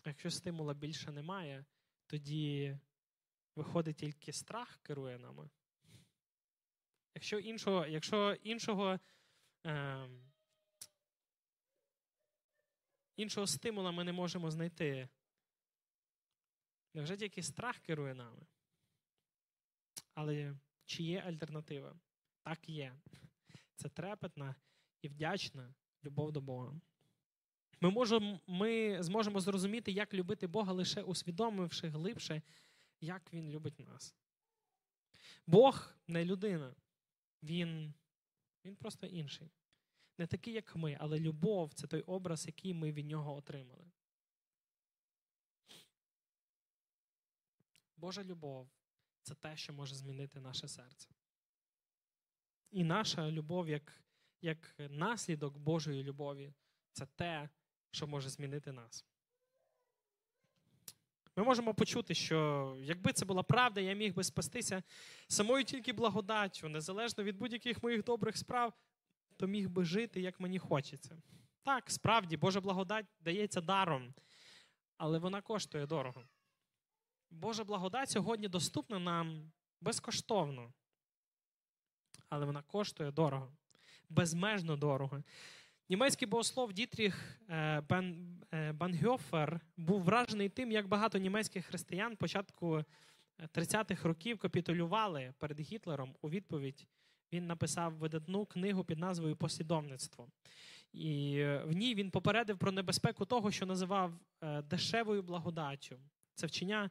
Якщо 0.05 0.31
стимула 0.31 0.73
більше 0.73 1.11
немає, 1.11 1.65
тоді 2.07 2.77
виходить 3.55 3.97
тільки 3.97 4.33
страх 4.33 4.79
керує 4.83 5.17
нами. 5.17 5.49
Якщо 7.15 7.39
іншого 7.39 7.85
якщо 7.87 8.33
іншого, 8.33 8.99
е, 9.65 10.09
іншого 13.15 13.47
стимула 13.47 13.91
ми 13.91 14.03
не 14.03 14.11
можемо 14.11 14.51
знайти, 14.51 15.09
невже 16.93 17.17
тільки 17.17 17.43
страх 17.43 17.79
керує 17.79 18.13
нами? 18.13 18.45
Але 20.13 20.55
чи 20.85 21.03
є 21.03 21.21
альтернатива? 21.21 21.99
Так 22.41 22.69
є. 22.69 22.95
Це 23.75 23.89
трепетна 23.89 24.55
і 25.01 25.07
вдячна 25.07 25.73
любов 26.03 26.31
до 26.31 26.41
Бога. 26.41 26.81
Ми 27.81 27.89
можемо, 27.89 28.39
ми 28.47 29.03
зможемо 29.03 29.39
зрозуміти, 29.39 29.91
як 29.91 30.13
любити 30.13 30.47
Бога, 30.47 30.73
лише 30.73 31.01
усвідомивши 31.01 31.87
глибше, 31.87 32.41
як 33.01 33.33
Він 33.33 33.49
любить 33.49 33.79
нас. 33.79 34.15
Бог 35.47 35.93
не 36.07 36.25
людина, 36.25 36.75
Він, 37.43 37.93
Він 38.65 38.75
просто 38.75 39.07
інший. 39.07 39.51
Не 40.17 40.27
такий, 40.27 40.53
як 40.53 40.75
ми, 40.75 40.97
але 40.99 41.19
любов 41.19 41.73
це 41.73 41.87
той 41.87 42.01
образ, 42.01 42.47
який 42.47 42.73
ми 42.73 42.91
від 42.91 43.05
нього 43.05 43.35
отримали. 43.35 43.91
Божа 47.97 48.23
любов 48.23 48.69
це 49.21 49.35
те, 49.35 49.57
що 49.57 49.73
може 49.73 49.95
змінити 49.95 50.39
наше 50.39 50.67
серце. 50.67 51.09
І 52.71 52.83
наша 52.83 53.31
любов, 53.31 53.69
як, 53.69 54.03
як 54.41 54.75
наслідок 54.79 55.57
Божої 55.57 56.03
любові, 56.03 56.53
це 56.91 57.05
те, 57.05 57.49
що 57.91 58.07
може 58.07 58.29
змінити 58.29 58.71
нас. 58.71 59.05
Ми 61.39 61.45
можемо 61.45 61.73
почути, 61.73 62.15
що 62.15 62.77
якби 62.79 63.13
це 63.13 63.25
була 63.25 63.43
правда, 63.43 63.81
я 63.81 63.93
міг 63.93 64.13
би 64.13 64.23
спастися 64.23 64.83
самою 65.27 65.63
тільки 65.63 65.93
благодаттю, 65.93 66.69
незалежно 66.69 67.23
від 67.23 67.37
будь-яких 67.37 67.83
моїх 67.83 68.03
добрих 68.03 68.37
справ, 68.37 68.73
то 69.37 69.47
міг 69.47 69.69
би 69.69 69.85
жити, 69.85 70.21
як 70.21 70.39
мені 70.39 70.59
хочеться. 70.59 71.21
Так, 71.63 71.91
справді, 71.91 72.37
Божа 72.37 72.61
благодать 72.61 73.05
дається 73.19 73.61
даром, 73.61 74.13
але 74.97 75.19
вона 75.19 75.41
коштує 75.41 75.85
дорого. 75.85 76.23
Божа 77.29 77.63
благодать 77.63 78.09
сьогодні 78.09 78.47
доступна 78.47 78.99
нам 78.99 79.51
безкоштовно, 79.81 80.73
але 82.29 82.45
вона 82.45 82.61
коштує 82.61 83.11
дорого, 83.11 83.51
безмежно 84.09 84.77
дорого. 84.77 85.23
Німецький 85.91 86.27
богослов 86.27 86.73
Дітріх 86.73 87.39
е, 87.49 87.83
е, 88.53 88.71
Бангьофер 88.71 89.59
був 89.77 90.03
вражений 90.03 90.49
тим, 90.49 90.71
як 90.71 90.87
багато 90.87 91.17
німецьких 91.17 91.65
християн 91.65 92.15
початку 92.15 92.83
30-х 93.53 94.07
років 94.07 94.37
капітулювали 94.37 95.33
перед 95.39 95.59
Гітлером 95.59 96.15
у 96.21 96.29
відповідь. 96.29 96.87
Він 97.33 97.47
написав 97.47 97.93
видатну 97.93 98.45
книгу 98.45 98.83
під 98.83 98.99
назвою 98.99 99.35
Послідовництво. 99.35 100.27
І 100.93 101.43
в 101.65 101.71
ній 101.71 101.95
він 101.95 102.11
попередив 102.11 102.57
про 102.57 102.71
небезпеку 102.71 103.25
того, 103.25 103.51
що 103.51 103.65
називав 103.65 104.13
дешевою 104.63 105.23
благодаттю. 105.23 105.99
Це 106.33 106.47
вчення, 106.47 106.89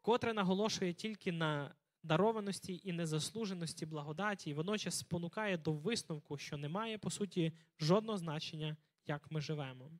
котре 0.00 0.32
наголошує 0.32 0.92
тільки 0.92 1.32
на 1.32 1.74
дарованості 2.06 2.80
і 2.84 2.92
незаслуженості 2.92 3.86
благодаті, 3.86 4.50
і 4.50 4.54
водночас 4.54 4.98
спонукає 4.98 5.56
до 5.58 5.72
висновку, 5.72 6.38
що 6.38 6.56
немає, 6.56 6.98
по 6.98 7.10
суті, 7.10 7.52
жодного 7.80 8.18
значення, 8.18 8.76
як 9.06 9.30
ми 9.30 9.40
живемо. 9.40 9.90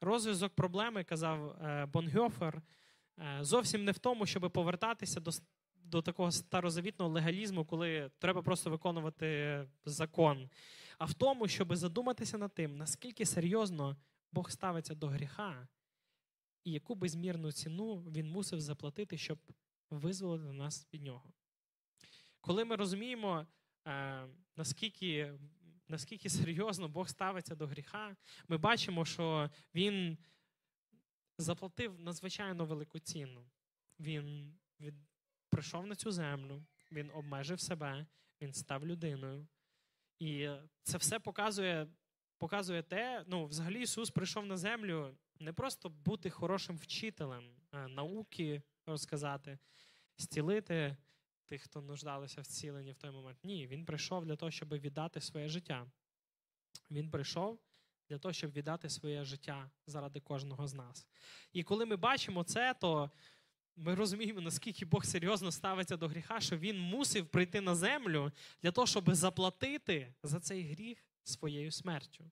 Розв'язок 0.00 0.54
проблеми, 0.54 1.04
казав 1.04 1.48
е, 1.48 1.86
Бонгьофер, 1.86 2.62
е, 3.18 3.38
зовсім 3.40 3.84
не 3.84 3.92
в 3.92 3.98
тому, 3.98 4.26
щоб 4.26 4.52
повертатися 4.52 5.20
до 5.20 5.30
до 5.86 6.02
такого 6.02 6.30
старозавітного 6.30 7.10
легалізму, 7.10 7.64
коли 7.64 8.10
треба 8.18 8.42
просто 8.42 8.70
виконувати 8.70 9.60
закон, 9.84 10.50
а 10.98 11.04
в 11.04 11.14
тому, 11.14 11.48
щоб 11.48 11.76
задуматися 11.76 12.38
над 12.38 12.54
тим, 12.54 12.76
наскільки 12.76 13.26
серйозно 13.26 13.96
Бог 14.32 14.50
ставиться 14.50 14.94
до 14.94 15.06
гріха, 15.06 15.68
і 16.64 16.72
яку 16.72 16.94
безмірну 16.94 17.52
ціну 17.52 17.96
він 17.96 18.30
мусив 18.30 18.60
заплатити, 18.60 19.18
щоб 19.18 19.38
визволити 19.90 20.52
нас 20.52 20.88
від 20.92 21.02
нього. 21.02 21.32
Коли 22.40 22.64
ми 22.64 22.76
розуміємо, 22.76 23.46
е, 23.86 24.28
наскільки 24.56 25.38
наскільки 25.88 26.30
серйозно 26.30 26.88
Бог 26.88 27.08
ставиться 27.08 27.54
до 27.54 27.66
гріха, 27.66 28.16
ми 28.48 28.56
бачимо, 28.56 29.04
що 29.04 29.50
Він 29.74 30.18
заплатив 31.38 32.00
надзвичайно 32.00 32.64
велику 32.64 32.98
ціну. 32.98 33.50
Він 34.00 34.58
від, 34.80 34.94
прийшов 35.50 35.86
на 35.86 35.94
цю 35.94 36.10
землю, 36.10 36.64
він 36.92 37.10
обмежив 37.14 37.60
себе, 37.60 38.06
він 38.40 38.52
став 38.52 38.86
людиною. 38.86 39.46
І 40.18 40.48
це 40.82 40.98
все 40.98 41.18
показує 41.18 41.88
показує 42.38 42.82
те, 42.82 43.24
ну, 43.26 43.46
взагалі 43.46 43.82
Ісус 43.82 44.10
прийшов 44.10 44.46
на 44.46 44.56
землю 44.56 45.16
не 45.40 45.52
просто 45.52 45.88
бути 45.88 46.30
хорошим 46.30 46.76
вчителем 46.76 47.56
науки 47.72 48.62
розказати, 48.86 49.58
зцілити 50.18 50.96
тих, 51.46 51.62
хто 51.62 51.82
нуждалися 51.82 52.40
в 52.40 52.46
ціленні 52.46 52.92
в 52.92 52.96
той 52.96 53.10
момент. 53.10 53.38
Ні, 53.44 53.66
він 53.66 53.84
прийшов 53.84 54.26
для 54.26 54.36
того, 54.36 54.50
щоб 54.50 54.68
віддати 54.68 55.20
своє 55.20 55.48
життя. 55.48 55.86
Він 56.90 57.10
прийшов 57.10 57.60
для 58.08 58.18
того, 58.18 58.32
щоб 58.32 58.52
віддати 58.52 58.90
своє 58.90 59.24
життя 59.24 59.70
заради 59.86 60.20
кожного 60.20 60.66
з 60.66 60.74
нас. 60.74 61.06
І 61.52 61.62
коли 61.62 61.86
ми 61.86 61.96
бачимо 61.96 62.44
це, 62.44 62.74
то 62.74 63.10
ми 63.76 63.94
розуміємо, 63.94 64.40
наскільки 64.40 64.84
Бог 64.84 65.04
серйозно 65.04 65.52
ставиться 65.52 65.96
до 65.96 66.08
гріха, 66.08 66.40
що 66.40 66.58
Він 66.58 66.80
мусив 66.80 67.26
прийти 67.26 67.60
на 67.60 67.74
землю 67.74 68.32
для 68.62 68.72
того, 68.72 68.86
щоб 68.86 69.14
заплатити 69.14 70.14
за 70.22 70.40
цей 70.40 70.62
гріх 70.62 71.06
своєю 71.24 71.72
смертю. 71.72 72.30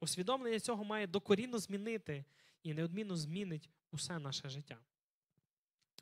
Усвідомлення 0.00 0.60
цього 0.60 0.84
має 0.84 1.06
докорінно 1.06 1.58
змінити 1.58 2.24
і 2.62 2.74
неодмінно 2.74 3.16
змінить 3.16 3.70
усе 3.92 4.18
наше 4.18 4.48
життя. 4.48 4.78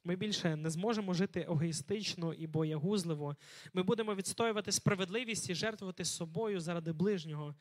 Ми 0.04 0.16
більше 0.16 0.56
не 0.56 0.70
зможемо 0.70 1.14
жити 1.14 1.40
егоїстично 1.40 2.34
і 2.34 2.46
боягузливо. 2.46 3.36
Ми 3.72 3.82
будемо 3.82 4.14
відстоювати 4.14 4.72
справедливість 4.72 5.50
і 5.50 5.54
жертвувати 5.54 6.04
собою 6.04 6.60
заради 6.60 6.92
ближнього. 6.92 7.54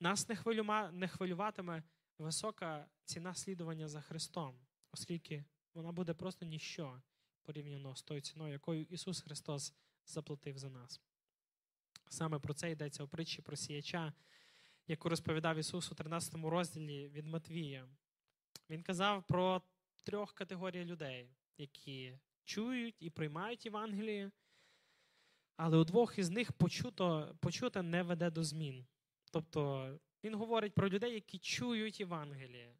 Нас 0.00 0.28
не, 0.28 0.36
не 0.92 1.08
хвилюватиме 1.08 1.82
висока 2.18 2.86
ціна 3.04 3.34
слідування 3.34 3.88
за 3.88 4.00
Христом, 4.00 4.54
оскільки 4.92 5.44
вона 5.74 5.92
буде 5.92 6.14
просто 6.14 6.46
ніщо 6.46 7.02
порівняно 7.42 7.96
з 7.96 8.02
тою 8.02 8.20
ціною, 8.20 8.52
якою 8.52 8.82
Ісус 8.82 9.20
Христос 9.20 9.74
заплатив 10.06 10.58
за 10.58 10.70
нас. 10.70 11.00
Саме 12.08 12.38
про 12.38 12.54
це 12.54 12.70
йдеться 12.70 13.04
у 13.04 13.08
притчі 13.08 13.42
про 13.42 13.56
сіяча, 13.56 14.12
яку 14.86 15.08
розповідав 15.08 15.56
Ісус 15.56 15.92
у 15.92 15.94
13 15.94 16.34
розділі 16.34 17.08
від 17.08 17.26
Матвія. 17.26 17.88
Він 18.70 18.82
казав 18.82 19.26
про 19.26 19.62
трьох 20.02 20.32
категорій 20.32 20.84
людей, 20.84 21.30
які 21.60 22.18
чують 22.44 23.02
і 23.02 23.10
приймають 23.10 23.64
Євангеліє, 23.64 24.30
але 25.56 25.78
у 25.78 25.84
двох 25.84 26.18
із 26.18 26.30
них 26.30 26.52
почуто, 26.52 27.36
почуте 27.40 27.82
не 27.82 28.02
веде 28.02 28.30
до 28.30 28.44
змін. 28.44 28.86
Тобто 29.32 29.92
він 30.24 30.34
говорить 30.34 30.74
про 30.74 30.88
людей, 30.88 31.14
які 31.14 31.38
чують 31.38 32.00
Євангеліє, 32.00 32.74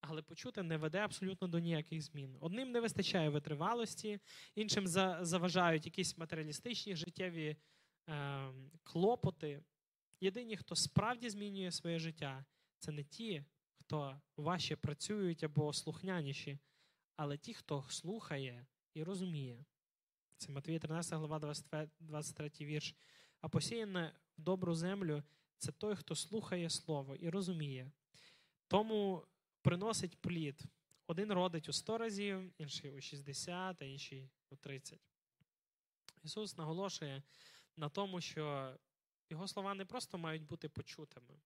але 0.00 0.22
почути 0.22 0.62
не 0.62 0.76
веде 0.76 0.98
абсолютно 0.98 1.48
до 1.48 1.58
ніяких 1.58 2.02
змін. 2.02 2.36
Одним 2.40 2.70
не 2.70 2.80
вистачає 2.80 3.28
витривалості, 3.28 4.20
іншим 4.54 4.86
заважають 4.86 5.86
якісь 5.86 6.18
матеріалістичні 6.18 6.96
життєві 6.96 7.56
е, 8.08 8.52
клопоти. 8.82 9.62
Єдині, 10.20 10.56
хто 10.56 10.76
справді 10.76 11.30
змінює 11.30 11.70
своє 11.70 11.98
життя, 11.98 12.44
це 12.78 12.92
не 12.92 13.04
ті, 13.04 13.44
хто 13.74 14.20
важче 14.36 14.76
працюють 14.76 15.44
або 15.44 15.72
слухняніші, 15.72 16.58
але 17.18 17.36
ті, 17.36 17.54
хто 17.54 17.84
слухає 17.88 18.66
і 18.94 19.02
розуміє. 19.02 19.64
Це 20.36 20.52
Матвія 20.52 20.78
13 20.78 21.18
глава, 21.18 21.54
23 22.00 22.50
вірш. 22.60 22.94
А 23.40 23.48
посіяне 23.48 24.14
в 24.38 24.42
добру 24.42 24.74
землю 24.74 25.22
це 25.58 25.72
той, 25.72 25.96
хто 25.96 26.14
слухає 26.14 26.70
слово 26.70 27.16
і 27.16 27.30
розуміє. 27.30 27.90
Тому 28.68 29.26
приносить 29.62 30.16
плід. 30.20 30.62
Один 31.06 31.32
родить 31.32 31.68
у 31.68 31.72
100 31.72 31.98
разів, 31.98 32.52
інший 32.58 32.90
у 32.90 33.00
60, 33.00 33.82
а 33.82 33.84
інший 33.84 34.30
у 34.50 34.56
30. 34.56 35.00
Ісус 36.22 36.56
наголошує 36.56 37.22
на 37.76 37.88
тому, 37.88 38.20
що 38.20 38.74
його 39.30 39.48
слова 39.48 39.74
не 39.74 39.84
просто 39.84 40.18
мають 40.18 40.46
бути 40.46 40.68
почутими, 40.68 41.40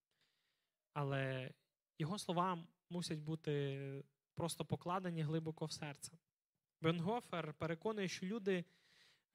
але 0.92 1.52
його 1.98 2.18
слова 2.18 2.64
мусять 2.90 3.18
бути 3.18 4.04
просто 4.34 4.64
покладені 4.64 5.22
глибоко 5.22 5.64
в 5.64 5.72
серце. 5.72 6.12
Бенгофер 6.80 7.54
переконує, 7.54 8.08
що 8.08 8.26
люди, 8.26 8.64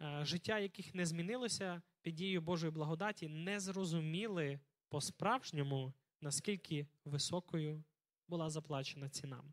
е, 0.02 0.26
життя 0.26 0.60
яких 0.60 0.96
не 0.96 1.06
змінилося 1.06 1.82
під 2.02 2.16
дією 2.16 2.42
Божої 2.42 2.72
благодаті, 2.72 3.28
не 3.28 3.60
зрозуміли 3.60 4.60
по-справжньому, 4.90 5.94
наскільки 6.22 6.88
високою 7.06 7.84
була 8.28 8.50
заплачена 8.50 9.10
ціна. 9.10 9.44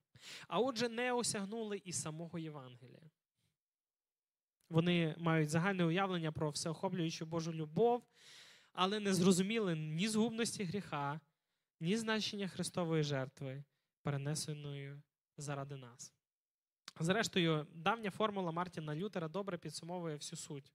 А 0.49 0.61
отже, 0.61 0.89
не 0.89 1.13
осягнули 1.13 1.83
і 1.85 1.93
самого 1.93 2.39
Євангелія. 2.39 3.11
Вони 4.71 5.15
мають 5.19 5.51
загальне 5.51 5.85
уявлення 5.85 6.33
про 6.33 6.51
всеохоплюючу 6.51 7.27
Божу 7.27 7.53
любов, 7.53 8.03
але 8.73 9.01
не 9.01 9.15
зрозуміли 9.15 9.77
ні 9.77 10.09
згубності 10.09 10.65
гріха, 10.65 11.21
ні 11.81 11.97
значення 11.97 12.49
Христової 12.49 13.03
жертви, 13.03 13.65
перенесеної 14.03 15.03
заради 15.37 15.77
нас. 15.77 16.12
Зрештою, 17.01 17.66
давня 17.75 18.11
формула 18.11 18.51
Мартіна 18.51 18.97
Лютера 18.97 19.29
добре 19.29 19.59
підсумовує 19.59 20.16
всю 20.16 20.38
суть. 20.38 20.73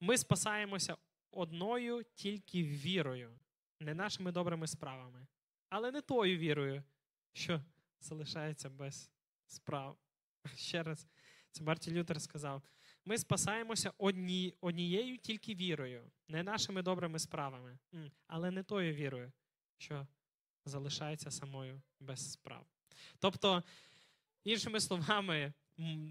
Ми 0.00 0.18
спасаємося 0.18 0.96
одною 1.30 2.04
тільки 2.14 2.62
вірою, 2.62 3.38
не 3.80 3.94
нашими 3.94 4.32
добрими 4.32 4.66
справами, 4.66 5.26
але 5.68 5.90
не 5.90 6.00
тою 6.00 6.38
вірою, 6.38 6.82
що 7.32 7.60
залишається 8.00 8.70
без 8.70 9.10
справ. 9.46 9.96
Ще 10.56 10.82
раз, 10.82 11.06
це 11.50 11.64
Мартін 11.64 11.94
Лютер 11.94 12.22
сказав: 12.22 12.62
ми 13.04 13.18
спасаємося 13.18 13.92
одні, 13.98 14.54
однією 14.60 15.18
тільки 15.18 15.54
вірою, 15.54 16.10
не 16.28 16.42
нашими 16.42 16.82
добрими 16.82 17.18
справами, 17.18 17.78
але 18.26 18.50
не 18.50 18.62
тою 18.62 18.94
вірою, 18.94 19.32
що 19.78 20.06
залишається 20.64 21.30
самою 21.30 21.82
без 22.00 22.32
справ. 22.32 22.66
Тобто, 23.18 23.62
іншими 24.44 24.80
словами, 24.80 25.52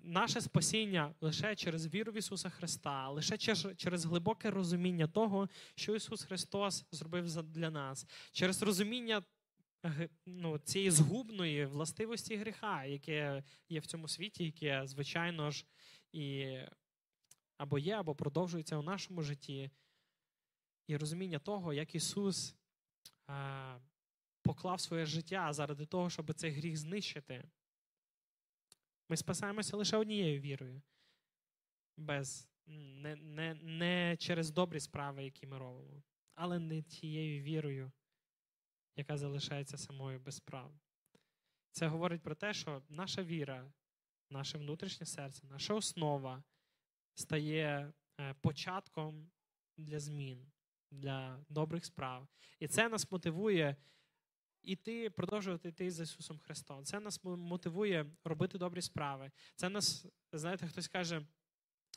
наше 0.04 0.42
спасіння 0.42 1.16
лише 1.22 1.56
через 1.56 1.94
віру 1.94 2.12
в 2.12 2.18
Ісуса 2.18 2.50
Христа, 2.50 3.10
лише 3.10 3.38
через 3.76 4.06
глибоке 4.06 4.52
розуміння 4.52 5.08
того, 5.08 5.50
що 5.76 5.96
Ісус 5.96 6.24
Христос 6.24 6.86
зробив 6.92 7.44
для 7.44 7.70
нас, 7.70 8.06
через 8.32 8.62
розуміння 8.64 9.24
ну, 10.26 10.58
цієї 10.58 10.92
згубної 10.92 11.66
властивості 11.66 12.36
гріха, 12.36 12.86
яке 12.86 13.44
є 13.70 13.80
в 13.80 13.86
цьому 13.86 14.08
світі, 14.08 14.46
яке, 14.46 14.88
звичайно 14.88 15.52
ж, 15.52 15.66
і 16.12 16.58
або 17.58 17.80
є, 17.80 17.96
або 17.96 18.16
продовжується 18.16 18.78
у 18.78 18.82
нашому 18.82 19.22
житті, 19.22 19.72
і 20.88 20.98
розуміння 20.98 21.40
того, 21.40 21.74
як 21.74 21.96
Ісус 21.96 22.56
поклав 24.42 24.82
своє 24.82 25.06
життя 25.06 25.54
заради 25.54 25.86
того, 25.86 26.10
щоб 26.10 26.34
цей 26.34 26.52
гріх 26.52 26.78
знищити. 26.78 27.44
Ми 29.12 29.18
спасаємося 29.18 29.78
лише 29.78 29.98
однією 29.98 30.40
вірою, 30.40 30.82
без, 31.98 32.50
не, 32.66 33.16
не, 33.16 33.54
не 33.54 34.18
через 34.20 34.52
добрі 34.52 34.80
справи, 34.80 35.24
які 35.24 35.48
ми 35.48 35.58
робимо, 35.58 36.04
але 36.36 36.60
не 36.60 36.82
тією 36.82 37.44
вірою, 37.44 37.92
яка 38.96 39.18
залишається 39.18 39.78
самою 39.78 40.20
без 40.20 40.36
справ. 40.36 40.74
Це 41.72 41.88
говорить 41.88 42.22
про 42.22 42.36
те, 42.36 42.54
що 42.54 42.84
наша 42.90 43.24
віра, 43.24 43.74
наше 44.30 44.58
внутрішнє 44.58 45.06
серце, 45.06 45.48
наша 45.48 45.74
основа 45.74 46.44
стає 47.16 47.94
е, 48.20 48.34
початком 48.34 49.32
для 49.78 50.00
змін, 50.00 50.52
для 50.92 51.46
добрих 51.50 51.86
справ. 51.86 52.28
І 52.60 52.68
це 52.68 52.90
нас 52.90 53.12
мотивує 53.12 53.76
іти, 54.64 55.10
продовжувати 55.10 55.70
йти 55.70 55.92
за 55.92 56.04
Ісусом 56.04 56.40
Христом. 56.40 56.86
Це 56.86 57.00
нас 57.00 57.24
мотивує 57.24 58.06
робити 58.24 58.58
добрі 58.58 58.82
справи. 58.82 59.32
Це 59.56 59.70
нас, 59.70 60.06
знаєте, 60.34 60.68
хтось 60.68 60.88
каже. 60.88 61.26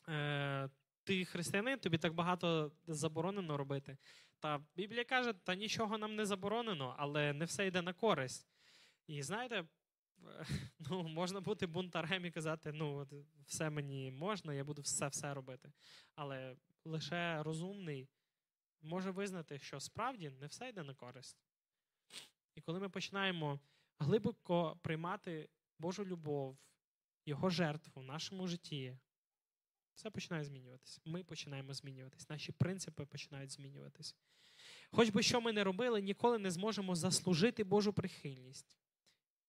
Е, 0.09 0.71
ти 1.05 1.25
християнин, 1.25 1.79
тобі 1.79 1.99
так 1.99 2.15
багато 2.15 2.73
заборонено 2.87 3.57
робити. 3.57 3.97
Та 4.39 4.65
Біблія 4.77 5.05
каже, 5.05 5.33
та 5.33 5.55
нічого 5.55 5.99
нам 5.99 6.17
не 6.17 6.27
заборонено, 6.27 6.95
але 6.99 7.33
не 7.33 7.45
все 7.45 7.67
йде 7.67 7.83
на 7.83 7.93
користь. 7.93 8.49
І 9.07 9.23
знаєте, 9.23 9.65
ну, 10.79 11.03
можна 11.03 11.41
бути 11.41 11.67
бунтарем 11.67 12.25
і 12.25 12.31
казати, 12.31 12.73
ну, 12.73 13.09
все 13.47 13.71
мені 13.71 14.11
можна, 14.11 14.55
я 14.55 14.65
буду 14.65 14.83
все-все 14.83 15.35
робити. 15.35 15.73
Але 16.15 16.57
лише 16.85 17.43
розумний 17.43 18.09
може 18.83 19.11
визнати, 19.11 19.59
що 19.59 19.81
справді 19.81 20.31
не 20.31 20.47
все 20.47 20.69
йде 20.69 20.83
на 20.83 20.95
користь. 20.95 21.44
І 22.55 22.61
коли 22.61 22.81
ми 22.81 22.89
починаємо 22.89 23.61
глибоко 23.99 24.79
приймати 24.83 25.49
Божу 25.79 26.05
любов, 26.05 26.59
Його 27.27 27.51
жертву 27.51 28.03
в 28.03 28.05
нашому 28.05 28.47
житті, 28.47 28.97
все 29.95 30.11
починає 30.11 30.45
змінюватися. 30.45 31.01
Ми 31.05 31.25
починаємо 31.25 31.75
змінюватись, 31.75 32.31
наші 32.31 32.53
принципи 32.53 33.07
починають 33.07 33.51
змінюватись. 33.51 34.17
Хоч 34.91 35.09
би 35.09 35.23
що 35.23 35.41
ми 35.41 35.53
не 35.53 35.65
робили, 35.65 36.03
ніколи 36.03 36.39
не 36.39 36.51
зможемо 36.51 36.95
заслужити 36.95 37.65
Божу 37.65 37.93
прихильність 37.93 38.79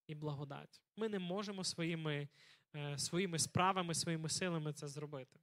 і 0.08 0.16
благодать. 0.16 0.82
Ми 0.96 1.10
не 1.10 1.20
можемо 1.20 1.64
своїми, 1.64 2.28
е, 2.76 2.98
своїми 2.98 3.40
справами, 3.40 3.94
своїми 3.94 4.30
силами 4.30 4.74
це 4.74 4.88
зробити. 4.88 5.40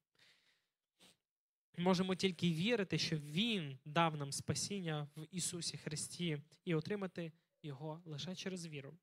Можемо 1.78 2.14
тільки 2.14 2.52
вірити, 2.52 2.98
що 2.98 3.16
Він 3.16 3.78
дав 3.84 4.16
нам 4.16 4.32
спасіння 4.32 5.08
в 5.16 5.26
Ісусі 5.30 5.76
Христі 5.76 6.38
і 6.64 6.74
отримати 6.74 7.32
Його 7.62 8.02
лише 8.04 8.34
через 8.34 8.66
віру. 8.66 8.94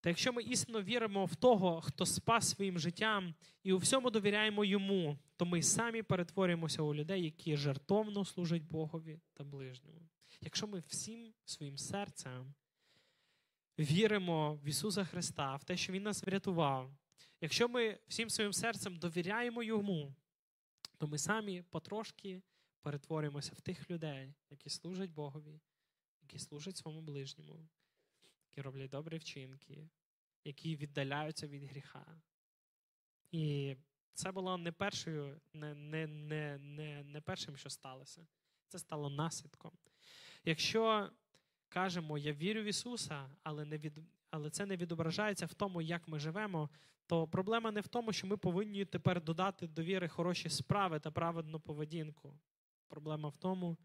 Та 0.00 0.10
якщо 0.10 0.32
ми 0.32 0.42
істинно 0.42 0.82
віримо 0.82 1.24
в 1.24 1.36
того, 1.36 1.80
хто 1.80 2.06
спас 2.06 2.50
своїм 2.50 2.78
життям 2.78 3.34
і 3.62 3.72
у 3.72 3.78
всьому 3.78 4.10
довіряємо 4.10 4.64
йому, 4.64 5.18
то 5.36 5.46
ми 5.46 5.62
самі 5.62 6.02
перетворюємося 6.02 6.82
у 6.82 6.94
людей, 6.94 7.24
які 7.24 7.56
жертовно 7.56 8.24
служать 8.24 8.62
Богові 8.62 9.20
та 9.34 9.44
ближньому. 9.44 10.00
Якщо 10.40 10.66
ми 10.66 10.82
всім 10.88 11.34
своїм 11.44 11.78
серцем 11.78 12.54
віримо 13.78 14.54
в 14.54 14.68
Ісуса 14.68 15.04
Христа, 15.04 15.56
в 15.56 15.64
те, 15.64 15.76
що 15.76 15.92
Він 15.92 16.02
нас 16.02 16.24
врятував, 16.24 16.90
якщо 17.40 17.68
ми 17.68 17.98
всім 18.08 18.30
своїм 18.30 18.52
серцем 18.52 18.96
довіряємо 18.96 19.62
Йому, 19.62 20.14
то 20.98 21.06
ми 21.06 21.18
самі 21.18 21.62
потрошки 21.62 22.42
перетворюємося 22.80 23.52
в 23.54 23.60
тих 23.60 23.90
людей, 23.90 24.34
які 24.50 24.70
служать 24.70 25.10
Богові, 25.10 25.60
які 26.24 26.38
служать 26.38 26.76
своєму 26.76 27.02
ближньому 27.02 27.68
які 28.56 28.62
роблять 28.62 28.90
добрі 28.90 29.18
вчинки, 29.18 29.88
які 30.44 30.76
віддаляються 30.76 31.46
від 31.46 31.64
гріха. 31.64 32.06
І 33.32 33.76
це 34.14 34.32
було 34.32 34.56
не 34.56 34.72
першою, 34.72 35.40
не, 35.52 35.74
не, 35.74 36.06
не, 36.06 36.58
не, 36.58 37.02
не 37.02 37.20
першим, 37.20 37.56
що 37.56 37.70
сталося. 37.70 38.26
Це 38.68 38.78
стало 38.78 39.10
наслідком. 39.10 39.72
Якщо 40.44 41.10
кажемо, 41.68 42.18
я 42.18 42.32
вірю 42.32 42.62
в 42.62 42.64
Ісуса, 42.64 43.30
але 43.42 43.64
не 43.64 43.78
від, 43.78 43.98
але 44.30 44.50
це 44.50 44.66
не 44.66 44.76
відображається 44.76 45.46
в 45.46 45.54
тому, 45.54 45.82
як 45.82 46.08
ми 46.08 46.18
живемо, 46.18 46.70
то 47.06 47.28
проблема 47.28 47.70
не 47.70 47.80
в 47.80 47.88
тому, 47.88 48.12
що 48.12 48.26
ми 48.26 48.36
повинні 48.36 48.84
тепер 48.84 49.24
додати 49.24 49.66
до 49.66 49.82
віри 49.82 50.08
хороші 50.08 50.48
справи 50.48 51.00
та 51.00 51.10
праведну 51.10 51.60
поведінку. 51.60 52.38
Проблема 52.88 53.28
в 53.28 53.36
тому, 53.36 53.76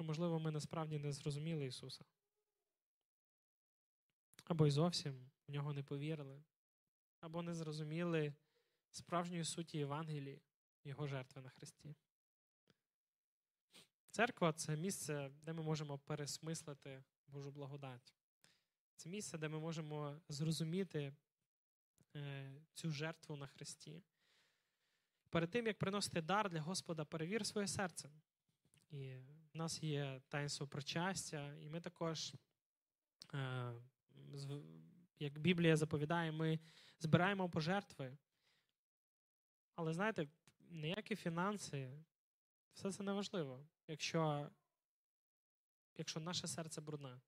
що, 0.00 0.04
можливо, 0.04 0.40
ми 0.40 0.50
насправді 0.50 0.98
не 0.98 1.12
зрозуміли 1.12 1.66
Ісуса. 1.66 2.04
Або 4.44 4.66
й 4.66 4.70
зовсім 4.70 5.30
в 5.48 5.52
нього 5.52 5.72
не 5.72 5.82
повірили, 5.82 6.42
або 7.20 7.42
не 7.42 7.54
зрозуміли 7.54 8.34
справжньої 8.90 9.44
суті 9.44 9.78
Євангелії, 9.78 10.42
Його 10.84 11.06
жертви 11.06 11.42
на 11.42 11.48
Христі. 11.48 11.94
Церква 14.10 14.52
це 14.52 14.76
місце, 14.76 15.30
де 15.42 15.52
ми 15.52 15.62
можемо 15.62 15.98
пересмислити 15.98 17.04
Божу 17.26 17.50
благодать. 17.50 18.14
Це 18.96 19.08
місце, 19.08 19.38
де 19.38 19.48
ми 19.48 19.58
можемо 19.58 20.20
зрозуміти 20.28 21.12
е, 22.16 22.52
цю 22.74 22.90
жертву 22.90 23.36
на 23.36 23.46
Христі. 23.46 24.02
Перед 25.30 25.50
тим, 25.50 25.66
як 25.66 25.78
приносити 25.78 26.20
дар 26.22 26.50
для 26.50 26.60
Господа, 26.60 27.04
перевір 27.04 27.46
своє 27.46 27.68
серце. 27.68 28.10
І 28.90 29.16
в 29.54 29.56
нас 29.56 29.82
є 29.82 30.20
таїнство 30.28 30.66
причастя, 30.66 31.54
і 31.54 31.68
ми 31.68 31.80
також, 31.80 32.34
е, 33.34 33.72
як 35.18 35.38
Біблія 35.38 35.76
заповідає, 35.76 36.32
ми 36.32 36.58
збираємо 36.98 37.50
пожертви. 37.50 38.16
Але 39.74 39.92
знаєте, 39.92 40.28
ніякі 40.70 41.16
фінанси, 41.16 42.04
все 42.72 42.92
це 42.92 43.02
неважливо, 43.02 43.66
якщо 43.88 44.50
якщо 45.96 46.20
наше 46.20 46.46
серце 46.46 46.80
брудне. 46.80 47.20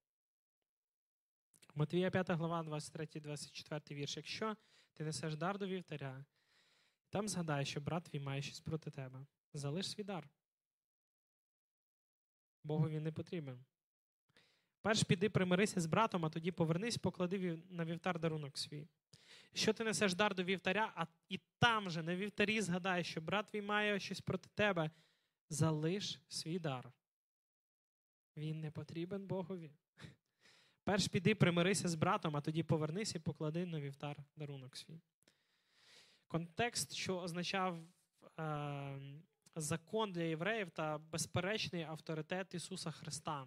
Матвія 1.74 2.11
5 2.11 2.30
глава, 2.30 2.62
23, 2.62 3.20
24 3.20 4.00
вірш. 4.00 4.16
Якщо 4.16 4.56
ти 4.92 5.04
несеш 5.04 5.37
дар 5.37 5.58
до 5.58 5.66
вівтаря, 5.66 6.24
там 7.08 7.28
згадай, 7.28 7.64
що 7.66 7.80
брат 7.80 8.04
твій 8.04 8.20
має 8.20 8.42
щось 8.42 8.61
проти 8.61 8.90
тебе. 8.90 9.26
Залиш 9.52 9.90
свій 9.90 10.04
дар. 10.04 10.28
Богові 12.64 13.01
не 13.01 13.12
потрібен. 13.12 13.64
Перш 14.83 15.03
піди 15.03 15.31
примирися 15.31 15.81
з 15.81 15.87
братом, 15.87 16.25
а 16.25 16.31
тоді 16.31 16.53
повернись, 16.53 16.98
поклади 16.98 17.62
на 17.70 17.85
вівтар 17.85 18.18
дарунок 18.18 18.59
свій. 18.59 18.88
Що 19.55 19.72
ти 19.72 19.85
несеш 19.85 20.14
дар 20.14 20.35
до 20.35 20.44
вівтаря, 20.44 20.92
а 20.96 21.07
і 21.29 21.40
там 21.59 21.90
же 21.90 22.03
на 22.03 22.16
вівтарі 22.16 22.61
згадай, 22.61 23.05
що 23.05 23.20
брат 23.20 23.46
твій 23.46 23.62
має 23.62 24.01
щось 24.01 24.20
проти 24.20 24.48
тебе, 24.55 24.90
залиш 25.48 26.20
свій 26.29 26.59
дар. 26.59 26.92
Він 28.37 28.61
не 28.61 28.70
потрібен 28.70 29.27
Богові. 29.27 29.70
Перш 30.85 31.09
піди 31.09 31.35
примирися 31.35 31.88
з 31.88 31.94
братом, 31.94 32.37
а 32.37 32.40
тоді 32.40 32.62
повернись 32.62 33.14
і 33.14 33.18
поклади 33.18 33.66
на 33.66 33.81
вівтар 33.81 34.16
дарунок 34.37 34.77
свій. 34.77 35.01
Контекст, 36.29 36.94
що 36.94 37.18
означав 37.18 37.79
е, 38.38 39.01
закон 39.57 40.12
для 40.12 40.23
євреїв 40.23 40.71
та 40.71 40.99
безперечний 40.99 41.83
авторитет 41.83 42.55
Ісуса 42.55 42.91
Христа. 42.91 43.47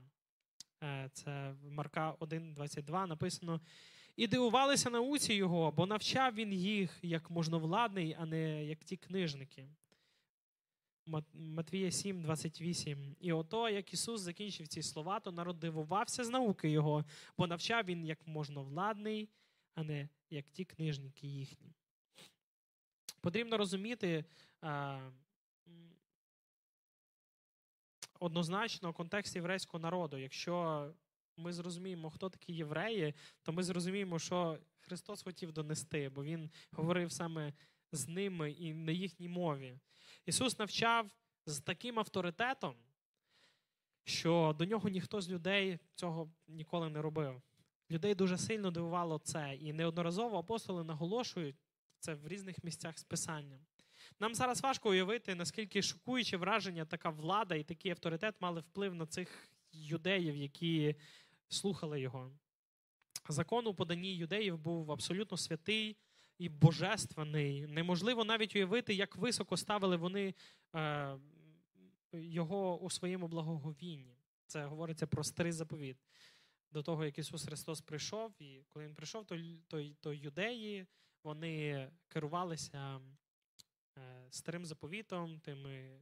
Е, 0.84 1.10
це 1.14 1.56
Марка 1.64 2.14
1,22 2.14 3.08
написано. 3.08 3.62
І 4.16 4.28
дивувалися 4.28 4.90
науці 4.90 5.34
Його, 5.34 5.72
бо 5.72 5.86
навчав 5.86 6.34
він 6.34 6.54
їх 6.54 7.00
як 7.02 7.30
можновладний, 7.30 8.16
а 8.20 8.26
не 8.26 8.66
як 8.66 8.84
ті 8.84 8.98
книжники. 8.98 9.68
Матвія 11.34 11.92
7, 11.92 12.22
28. 12.22 13.16
І 13.20 13.32
ото, 13.32 13.70
як 13.70 13.94
Ісус 13.94 14.22
закінчив 14.22 14.68
ці 14.68 14.82
слова, 14.82 15.20
то 15.20 15.32
народ 15.32 15.60
дивувався 15.60 16.24
з 16.24 16.30
науки 16.30 16.70
Його, 16.70 17.06
бо 17.38 17.48
навчав 17.48 17.86
він 17.86 18.06
як 18.06 18.28
можновладний, 18.28 19.30
а 19.74 19.84
не 19.84 20.10
як 20.30 20.50
ті 20.50 20.66
книжники 20.66 21.28
їхні. 21.28 21.74
Потрібно 23.22 23.58
розуміти 23.58 24.26
однозначно 28.20 28.94
контекст 28.94 29.36
єврейського 29.36 29.82
народу. 29.82 30.18
Якщо 30.18 30.88
ми 31.38 31.54
зрозуміємо, 31.54 32.10
хто 32.10 32.30
такі 32.30 32.54
євреї, 32.54 33.14
то 33.42 33.54
ми 33.54 33.64
зрозуміємо, 33.64 34.20
що 34.20 34.60
Христос 34.80 35.24
хотів 35.24 35.52
донести, 35.52 36.10
бо 36.10 36.24
Він 36.24 36.52
говорив 36.72 37.12
саме 37.12 37.54
з 37.92 38.08
ними 38.08 38.52
і 38.52 38.74
на 38.74 38.92
їхній 38.92 39.30
мові. 39.30 39.80
Ісус 40.26 40.60
навчав 40.60 41.12
з 41.46 41.60
таким 41.60 42.00
авторитетом, 42.00 42.76
що 44.04 44.56
до 44.60 44.66
нього 44.66 44.90
ніхто 44.90 45.22
з 45.22 45.30
людей 45.30 45.80
цього 45.96 46.32
ніколи 46.48 46.90
не 46.90 47.02
робив. 47.02 47.42
Людей 47.92 48.16
дуже 48.16 48.38
сильно 48.38 48.72
дивувало 48.72 49.20
це, 49.20 49.56
і 49.56 49.74
неодноразово 49.74 50.38
апостоли 50.38 50.84
наголошують 50.84 51.56
це 52.00 52.14
в 52.14 52.28
різних 52.28 52.64
місцях 52.64 53.00
з 53.00 53.04
Писанням. 53.04 53.60
Нам 54.20 54.36
зараз 54.36 54.62
важко 54.62 54.90
уявити, 54.90 55.36
наскільки 55.36 55.82
шокуюче 55.82 56.38
враження 56.38 56.86
така 56.86 57.10
влада 57.10 57.56
і 57.56 57.64
такий 57.64 57.92
авторитет 57.92 58.36
мали 58.40 58.62
вплив 58.62 58.96
на 58.96 59.06
цих 59.06 59.50
юдеїв, 59.72 60.36
які 60.36 60.96
слухали 61.48 62.02
його. 62.02 62.32
Закон 63.30 63.68
у 63.68 63.74
поданні 63.74 64.16
юдеїв 64.16 64.58
був 64.58 64.92
абсолютно 64.92 65.38
святий 65.38 65.98
і 66.38 66.50
божественний. 66.50 67.68
Неможливо 67.68 68.24
навіть 68.24 68.56
уявити, 68.56 68.94
як 68.94 69.16
високо 69.16 69.58
ставили 69.58 69.98
вони 69.98 70.34
е, 70.76 71.18
його 72.14 72.80
у 72.80 72.90
своєму 72.90 73.28
благоговінні. 73.28 74.18
Це 74.48 74.66
говориться 74.66 75.08
про 75.08 75.24
старий 75.24 75.52
заповіт. 75.52 75.98
До 76.72 76.84
того, 76.84 77.06
як 77.06 77.18
Ісус 77.18 77.46
Христос 77.46 77.82
прийшов, 77.82 78.42
і 78.42 78.62
коли 78.70 78.86
Він 78.86 78.96
прийшов, 78.96 79.26
то, 79.26 79.38
то, 79.68 79.84
то 80.02 80.14
юдеї 80.14 80.86
вони 81.24 81.90
керувалися 82.08 83.02
старим 84.30 84.66
заповітом, 84.66 85.40
тими 85.40 85.72
е, 85.72 86.02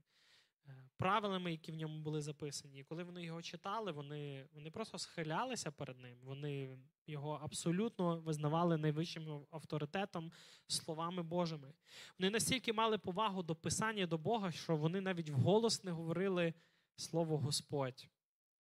правилами, 0.97 1.51
які 1.51 1.71
в 1.71 1.75
ньому 1.75 1.99
були 1.99 2.21
записані. 2.21 2.79
І 2.79 2.83
коли 2.83 3.03
вони 3.03 3.23
його 3.23 3.41
читали, 3.41 3.91
вони, 3.91 4.47
вони 4.53 4.71
просто 4.71 4.97
схилялися 4.97 5.71
перед 5.71 5.99
ним. 5.99 6.17
Вони 6.23 6.77
його 7.07 7.39
абсолютно 7.43 8.19
визнавали 8.19 8.77
найвищим 8.77 9.45
авторитетом, 9.51 10.31
словами 10.67 11.23
Божими. 11.23 11.73
Вони 12.19 12.29
настільки 12.29 12.73
мали 12.73 12.97
повагу 12.97 13.43
до 13.43 13.55
Писання 13.55 14.07
до 14.07 14.17
Бога, 14.17 14.51
що 14.51 14.75
вони 14.75 15.01
навіть 15.01 15.29
вголос 15.29 15.83
не 15.83 15.91
говорили 15.91 16.53
слово 16.95 17.37
Господь 17.37 18.07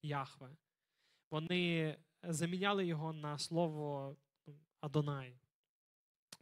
Яхве. 0.01 0.49
Вони 1.31 1.97
заміняли 2.23 2.85
його 2.85 3.13
на 3.13 3.37
слово 3.37 4.15
Адонай. 4.79 5.42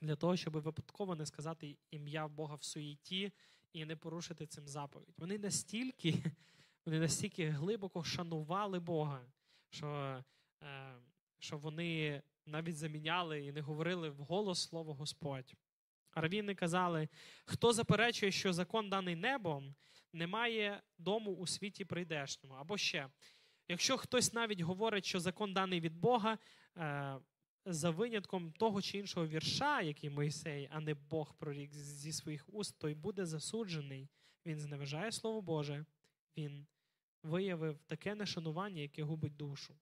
Для 0.02 0.16
того, 0.16 0.36
щоб 0.36 0.54
випадково 0.54 1.16
не 1.16 1.26
сказати 1.26 1.78
ім'я 1.91 2.28
Бога 2.28 2.56
в 2.56 2.64
суєті 2.64 3.32
і 3.74 3.86
не 3.86 3.95
порушити 3.95 4.45
цим 4.45 4.68
заповідь. 4.68 5.16
Вони 5.18 5.38
настільки 5.38 6.24
вони 6.86 6.99
настільки 6.99 7.49
глибоко 7.49 8.04
шанували 8.04 8.80
Бога, 8.80 9.26
що 9.70 10.24
е, 10.64 10.95
що 11.39 11.58
вони 11.58 12.22
навіть 12.45 12.78
заміняли 12.78 13.45
і 13.45 13.52
не 13.52 13.62
говорили 13.62 14.10
вголос 14.10 14.62
слово 14.62 14.93
Господь. 14.93 15.54
Равіни 16.16 16.56
казали: 16.56 17.10
хто 17.45 17.74
заперечує, 17.74 18.32
що 18.32 18.54
закон 18.54 18.89
даний 18.89 19.16
небом, 19.16 19.76
не 20.14 20.28
має 20.28 20.82
дому 20.97 21.32
у 21.32 21.47
світі 21.47 21.86
прийдешньому. 21.86 22.56
Або 22.56 22.78
ще, 22.78 23.08
якщо 23.68 23.97
хтось 23.97 24.34
навіть 24.34 24.62
говорить, 24.62 25.06
що 25.06 25.20
закон 25.20 25.54
даний 25.54 25.80
від 25.80 25.97
Бога, 25.97 26.38
е, 26.78 27.18
за 27.66 27.89
винятком 27.89 28.51
того 28.51 28.82
чи 28.82 28.97
іншого 28.97 29.28
вірша, 29.28 29.82
який 29.82 30.09
Мойсей, 30.09 30.70
а 30.72 30.80
не 30.80 30.93
Бог 30.93 31.34
прорік 31.34 31.74
зі 31.74 32.14
своїх 32.14 32.53
уст, 32.53 32.80
той 32.80 32.95
буде 32.95 33.26
засуджений. 33.26 34.09
Він 34.45 34.59
зневажає 34.59 35.12
Слово 35.12 35.41
Боже, 35.41 35.86
він 36.38 36.68
виявив 37.24 37.80
таке 37.88 38.16
нешанування, 38.16 38.82
яке 38.82 39.03
губить 39.03 39.38
душу. 39.38 39.76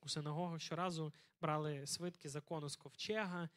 У 0.00 0.08
синагогах 0.08 0.60
щоразу 0.60 1.14
брали 1.40 1.86
свитки 1.86 2.28
закону 2.28 2.68
з 2.68 2.76
ковчега, 2.76 3.48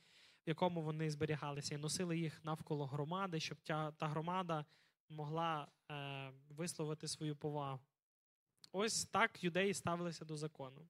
в 0.45 0.49
якому 0.49 0.81
вони 0.81 1.09
зберігалися, 1.09 1.75
і 1.75 1.77
носили 1.77 2.17
їх 2.17 2.45
навколо 2.45 2.85
громади, 2.85 3.39
щоб 3.39 3.61
та, 3.61 3.93
громада 3.99 4.65
могла 5.09 5.67
е, 5.91 6.31
висловити 6.49 7.07
свою 7.07 7.35
повагу. 7.35 7.79
Ось 8.71 9.05
так 9.05 9.43
юдеї 9.43 9.73
ставилися 9.73 10.25
до 10.25 10.37
закону. 10.37 10.87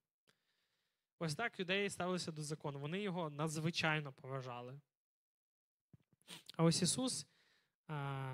Ось 1.22 1.34
так 1.34 1.58
юдеї 1.58 1.90
ставилися 1.90 2.32
до 2.32 2.42
закону. 2.42 2.78
Вони 2.78 3.00
його 3.00 3.30
надзвичайно 3.30 4.12
поважали. 4.12 4.80
А 6.56 6.64
ось 6.64 6.82
Ісус 6.82 7.26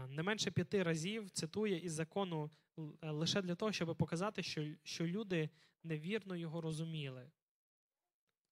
не 0.09 0.23
менше 0.23 0.51
п'яти 0.51 0.83
разів 0.83 1.31
цитує 1.31 1.79
із 1.79 1.93
закону 1.93 2.51
лише 3.03 3.43
для 3.43 3.55
того, 3.55 3.73
щоб 3.73 3.97
показати, 3.97 4.43
що 4.43 4.67
що 4.83 5.07
люди 5.07 5.51
невірно 5.83 6.37
його 6.37 6.61
розуміли. 6.61 7.31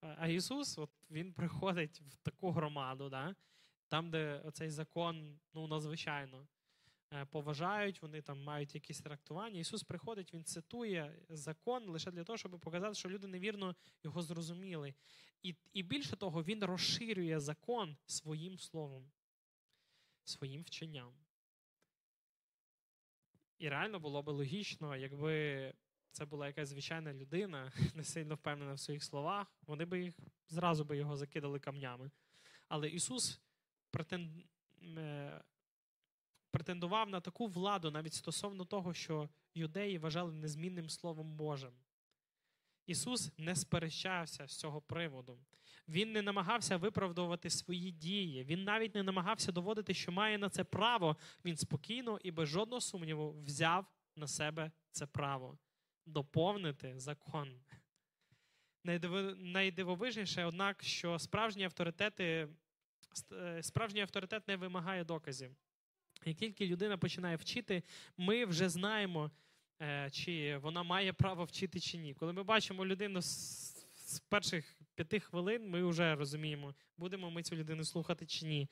А 0.00 0.28
Ісус 0.28 0.78
от, 0.78 0.90
Він 1.10 1.32
приходить 1.32 2.00
в 2.00 2.16
таку 2.16 2.50
громаду, 2.50 3.08
да? 3.08 3.34
там, 3.88 4.10
де 4.10 4.42
цей 4.52 4.70
закон 4.70 5.40
ну, 5.54 5.66
надзвичайно 5.66 6.38
Е, 6.38 6.53
поважають, 7.30 8.02
вони 8.02 8.22
там 8.22 8.42
мають 8.42 8.74
якісь 8.74 9.00
трактування. 9.00 9.60
Ісус 9.60 9.82
приходить, 9.82 10.34
Він 10.34 10.44
цитує 10.44 11.16
закон 11.28 11.88
лише 11.88 12.10
для 12.10 12.24
того, 12.24 12.36
щоб 12.36 12.60
показати, 12.60 12.94
що 12.94 13.08
люди 13.08 13.26
невірно 13.26 13.76
його 14.02 14.22
зрозуміли. 14.22 14.94
І, 15.42 15.54
І 15.72 15.82
більше 15.82 16.16
того, 16.16 16.42
Він 16.42 16.64
розширює 16.64 17.40
закон 17.40 17.96
своїм 18.06 18.58
словом, 18.58 19.10
своїм 20.24 20.62
вченням. 20.62 21.14
І 23.58 23.68
реально 23.68 24.00
було 24.00 24.22
би 24.22 24.32
логічно, 24.32 24.96
якби 24.96 25.72
це 26.10 26.24
була 26.24 26.46
якась 26.46 26.68
звичайна 26.68 27.14
людина, 27.14 27.72
не 27.94 28.04
сильно 28.04 28.34
впевнена 28.34 28.72
в 28.72 28.80
своїх 28.80 29.04
словах, 29.04 29.56
вони 29.66 29.84
би 29.84 30.02
їх 30.02 30.14
зразу 30.48 30.84
би 30.84 30.96
його 30.96 31.16
закидали 31.16 31.58
камнями. 31.58 32.10
Але 32.68 32.88
Ісус 32.88 33.40
претен... 33.90 34.44
Претендував 36.54 37.08
на 37.08 37.20
таку 37.20 37.46
владу 37.46 37.90
навіть 37.90 38.14
стосовно 38.14 38.64
того, 38.64 38.94
що 38.94 39.28
юдеї 39.54 39.98
вважали 39.98 40.32
незмінним 40.32 40.88
Словом 40.88 41.36
Божим. 41.36 41.72
Ісус 42.86 43.32
не 43.38 43.56
сперечався 43.56 44.46
з 44.46 44.58
цього 44.58 44.80
приводу. 44.80 45.38
Він 45.88 46.12
не 46.12 46.22
намагався 46.22 46.76
виправдовувати 46.76 47.50
свої 47.50 47.90
дії. 47.90 48.44
Він 48.44 48.64
навіть 48.64 48.94
не 48.94 49.02
намагався 49.02 49.52
доводити, 49.52 49.94
що 49.94 50.12
має 50.12 50.38
на 50.38 50.48
це 50.48 50.64
право. 50.64 51.16
Він 51.44 51.56
спокійно 51.56 52.18
і 52.22 52.30
без 52.30 52.48
жодного 52.48 52.80
сумніву 52.80 53.42
взяв 53.42 53.86
на 54.16 54.26
себе 54.26 54.70
це 54.90 55.06
право 55.06 55.58
доповнити 56.06 56.98
закон. 56.98 57.60
Найдивовижніше, 59.36 60.44
однак, 60.44 60.82
що 60.82 61.18
справжні 61.18 61.64
авторитети, 61.64 62.48
е, 63.32 63.62
справжній 63.62 64.00
авторитет 64.00 64.48
не 64.48 64.56
вимагає 64.56 65.04
доказів. 65.04 65.56
Як 66.26 66.36
тільки 66.36 66.66
людина 66.66 66.96
починає 66.98 67.36
вчити, 67.36 67.82
ми 68.16 68.44
вже 68.44 68.68
знаємо, 68.68 69.30
е, 69.82 70.10
чи 70.12 70.56
вона 70.56 70.82
має 70.82 71.12
право 71.12 71.44
вчити 71.44 71.80
чи 71.80 71.98
ні. 71.98 72.14
Коли 72.14 72.32
ми 72.32 72.42
бачимо 72.42 72.86
людину 72.86 73.22
з 73.22 74.22
перших 74.28 74.76
п'яти 74.94 75.20
хвилин, 75.20 75.70
ми 75.70 75.84
вже 75.84 76.14
розуміємо, 76.14 76.74
будемо 76.96 77.30
ми 77.30 77.42
цю 77.42 77.56
людину 77.56 77.84
слухати 77.84 78.26
чи 78.26 78.46
ні. 78.46 78.68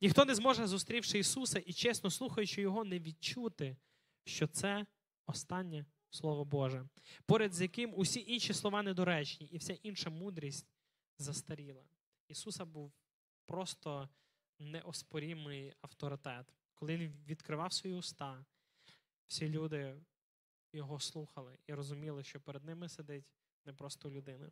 Ніхто 0.00 0.24
не 0.24 0.34
зможе, 0.34 0.66
зустрівши 0.66 1.18
Ісуса 1.18 1.58
і 1.58 1.72
чесно 1.72 2.10
слухаючи 2.10 2.60
Його, 2.60 2.84
не 2.84 2.98
відчути, 2.98 3.76
що 4.24 4.46
це 4.46 4.86
останнє 5.26 5.84
Слово 6.10 6.44
Боже, 6.44 6.88
поряд 7.26 7.54
з 7.54 7.60
яким 7.60 7.92
усі 7.96 8.24
інші 8.26 8.54
слова 8.54 8.82
недоречні, 8.82 9.46
і 9.46 9.58
вся 9.58 9.72
інша 9.82 10.10
мудрість 10.10 10.66
застаріла. 11.18 11.84
Ісуса 12.28 12.64
був 12.64 12.92
просто 13.46 14.08
неоспорімий 14.58 15.72
авторитет. 15.80 16.54
Коли 16.78 16.96
він 16.96 17.14
відкривав 17.26 17.72
свої 17.72 17.96
уста, 17.96 18.44
всі 19.26 19.48
люди 19.48 20.00
його 20.72 21.00
слухали 21.00 21.58
і 21.66 21.74
розуміли, 21.74 22.24
що 22.24 22.40
перед 22.40 22.64
ними 22.64 22.88
сидить 22.88 23.24
не 23.64 23.72
просто 23.72 24.10
людина. 24.10 24.50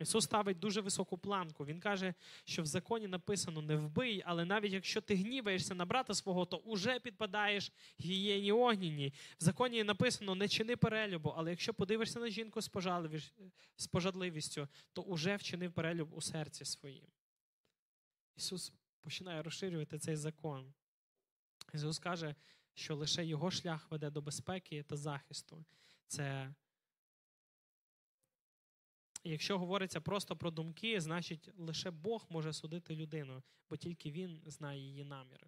Ісус 0.00 0.24
ставить 0.24 0.58
дуже 0.58 0.80
високу 0.80 1.18
планку. 1.18 1.66
Він 1.66 1.80
каже, 1.80 2.14
що 2.44 2.62
в 2.62 2.66
законі 2.66 3.06
написано 3.06 3.62
не 3.62 3.76
вбий, 3.76 4.22
але 4.26 4.44
навіть 4.44 4.72
якщо 4.72 5.00
ти 5.00 5.14
гніваєшся 5.14 5.74
на 5.74 5.84
брата 5.84 6.14
свого, 6.14 6.46
то 6.46 6.56
уже 6.56 7.00
підпадаєш 7.00 7.72
гієні 8.00 8.52
огніні. 8.52 9.12
В 9.40 9.44
законі 9.44 9.84
написано 9.84 10.34
не 10.34 10.48
чини 10.48 10.76
перелюбу, 10.76 11.34
але 11.36 11.50
якщо 11.50 11.74
подивишся 11.74 12.20
на 12.20 12.28
жінку 12.28 12.60
з 13.76 13.86
пожадливістю, 13.90 14.68
то 14.92 15.02
уже 15.02 15.36
вчинив 15.36 15.72
перелюб 15.72 16.14
у 16.14 16.20
серці 16.20 16.64
своїм. 16.64 17.06
Ісус 18.36 18.72
починає 19.00 19.42
розширювати 19.42 19.98
цей 19.98 20.16
закон. 20.16 20.74
Ісус 21.74 21.98
каже, 21.98 22.34
що 22.74 22.96
лише 22.96 23.24
його 23.24 23.50
шлях 23.50 23.90
веде 23.90 24.10
до 24.10 24.22
безпеки 24.22 24.82
та 24.82 24.96
захисту. 24.96 25.64
Це 26.06 26.54
Якщо 29.24 29.58
говориться 29.58 30.00
просто 30.00 30.36
про 30.36 30.50
думки, 30.50 31.00
значить 31.00 31.50
лише 31.58 31.90
Бог 31.90 32.26
може 32.30 32.52
судити 32.52 32.96
людину, 32.96 33.42
бо 33.70 33.76
тільки 33.76 34.10
Він 34.10 34.42
знає 34.46 34.80
її 34.80 35.04
наміри. 35.04 35.46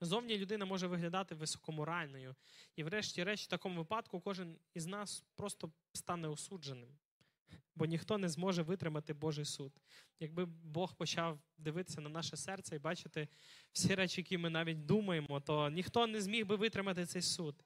Зовні 0.00 0.38
людина 0.38 0.64
може 0.64 0.86
виглядати 0.86 1.34
високоморальною, 1.34 2.34
і, 2.76 2.84
врешті-решт, 2.84 3.44
в 3.44 3.50
такому 3.50 3.76
випадку 3.76 4.20
кожен 4.20 4.58
із 4.74 4.86
нас 4.86 5.24
просто 5.34 5.72
стане 5.92 6.28
осудженим 6.28 6.98
бо 7.74 7.86
ніхто 7.86 8.18
не 8.18 8.28
зможе 8.28 8.62
витримати 8.62 9.14
Божий 9.14 9.44
суд. 9.44 9.72
Якби 10.20 10.44
Бог 10.44 10.94
почав 10.94 11.38
дивитися 11.58 12.00
на 12.00 12.08
наше 12.08 12.36
серце 12.36 12.76
і 12.76 12.78
бачити 12.78 13.28
всі 13.72 13.94
речі, 13.94 14.20
які 14.20 14.38
ми 14.38 14.50
навіть 14.50 14.86
думаємо, 14.86 15.40
то 15.40 15.70
ніхто 15.70 16.06
не 16.06 16.20
зміг 16.20 16.46
би 16.46 16.56
витримати 16.56 17.06
цей 17.06 17.22
суд. 17.22 17.64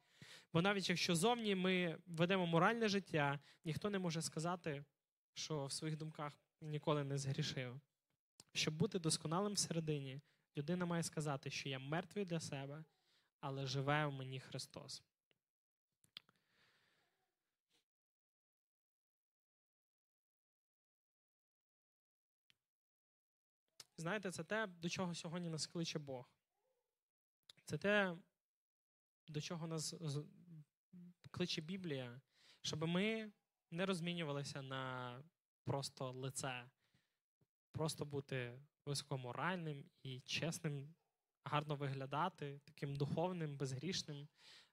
Бо 0.53 0.62
навіть 0.62 0.89
якщо 0.89 1.14
зовні 1.14 1.55
ми 1.55 1.99
ведемо 2.07 2.47
моральне 2.47 2.89
життя, 2.89 3.41
ніхто 3.64 3.91
не 3.91 3.99
може 3.99 4.22
сказати, 4.22 4.84
що 5.34 5.66
в 5.66 5.72
своїх 5.72 5.97
думках 5.97 6.32
ніколи 6.61 7.05
не 7.05 7.18
згрішив. 7.18 7.80
Щоб 8.55 8.74
бути 8.74 8.99
досконалим 8.99 9.53
всередині, 9.53 10.20
людина 10.57 10.86
має 10.86 11.03
сказати, 11.03 11.51
що 11.51 11.68
я 11.68 11.78
мертвий 11.78 12.24
для 12.24 12.41
себе, 12.41 12.84
але 13.41 13.66
живе 13.66 14.07
в 14.07 14.12
мені 14.12 14.41
Христос. 14.41 15.03
Знаєте, 23.99 24.30
це 24.30 24.44
те, 24.44 24.66
до 24.66 24.88
чого 24.88 25.14
сьогодні 25.14 25.49
нас 25.49 25.66
кличе 25.66 25.99
Бог. 25.99 26.30
Це 27.64 27.78
те, 27.78 28.16
до 29.28 29.40
чого 29.40 29.66
нас 29.66 29.94
кличе 31.30 31.61
Біблія, 31.61 32.20
щоб 32.62 32.86
ми 32.86 33.32
не 33.70 33.86
розмінювалися 33.86 34.62
на 34.62 35.22
просто 35.64 36.12
лице, 36.12 36.70
просто 37.72 38.05
бути 38.05 38.61
високоморальним 38.86 39.84
і 40.03 40.20
чесним, 40.20 40.94
гарно 41.44 41.76
виглядати, 41.76 42.61
таким 42.64 42.96
духовним, 42.96 43.57
безгрішним. 43.57 44.28